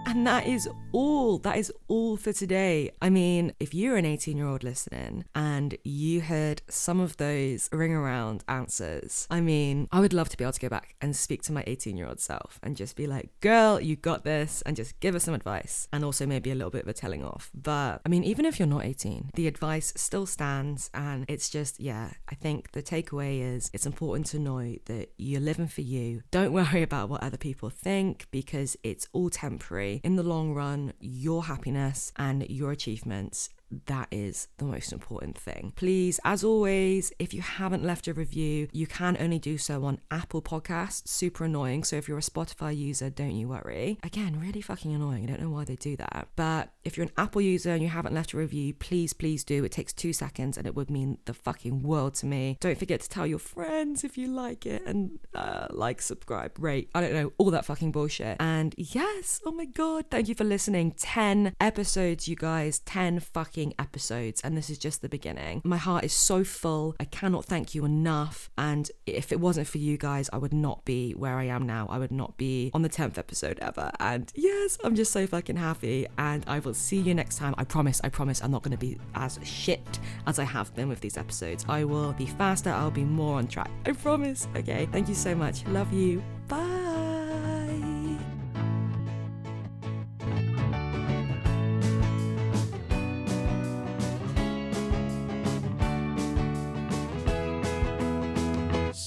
[0.07, 1.37] And that is all.
[1.39, 2.91] That is all for today.
[3.01, 7.67] I mean, if you're an 18 year old listening and you heard some of those
[7.73, 11.13] ring around answers, I mean, I would love to be able to go back and
[11.13, 14.63] speak to my 18 year old self and just be like, girl, you got this,
[14.65, 17.25] and just give us some advice and also maybe a little bit of a telling
[17.25, 17.51] off.
[17.53, 20.89] But I mean, even if you're not 18, the advice still stands.
[20.93, 25.41] And it's just, yeah, I think the takeaway is it's important to know that you're
[25.41, 26.21] living for you.
[26.31, 29.96] Don't worry about what other people think because it's all temporary.
[30.03, 33.49] In the long run, your happiness and your achievements
[33.85, 35.73] that is the most important thing.
[35.75, 39.99] Please, as always, if you haven't left a review, you can only do so on
[40.09, 41.07] Apple Podcasts.
[41.07, 41.83] Super annoying.
[41.83, 43.99] So if you're a Spotify user, don't you worry.
[44.03, 45.23] Again, really fucking annoying.
[45.23, 46.29] I don't know why they do that.
[46.35, 49.63] But if you're an Apple user and you haven't left a review, please, please do.
[49.63, 52.57] It takes two seconds and it would mean the fucking world to me.
[52.59, 56.89] Don't forget to tell your friends if you like it and uh, like, subscribe, rate.
[56.95, 58.37] I don't know, all that fucking bullshit.
[58.39, 60.91] And yes, oh my god, thank you for listening.
[60.91, 62.79] 10 episodes, you guys.
[62.79, 65.61] 10 fucking fucking episodes, and this is just the beginning.
[65.63, 66.95] My heart is so full.
[66.99, 68.51] I cannot thank you enough.
[68.55, 71.87] And if it wasn't for you guys, I would not be where I am now.
[71.89, 73.89] I would not be on the 10th episode ever.
[73.99, 76.05] And yes, I'm just so fucking happy.
[76.19, 77.55] And I will see you next time.
[77.57, 80.87] I promise, I promise, I'm not going to be as shit as I have been
[80.87, 81.65] with these episodes.
[81.67, 83.71] I will be faster, I'll be more on track.
[83.87, 84.47] I promise.
[84.55, 85.65] Okay, thank you so much.
[85.67, 86.21] Love you.
[86.47, 87.16] Bye.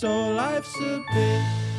[0.01, 1.70] So life's a bitch.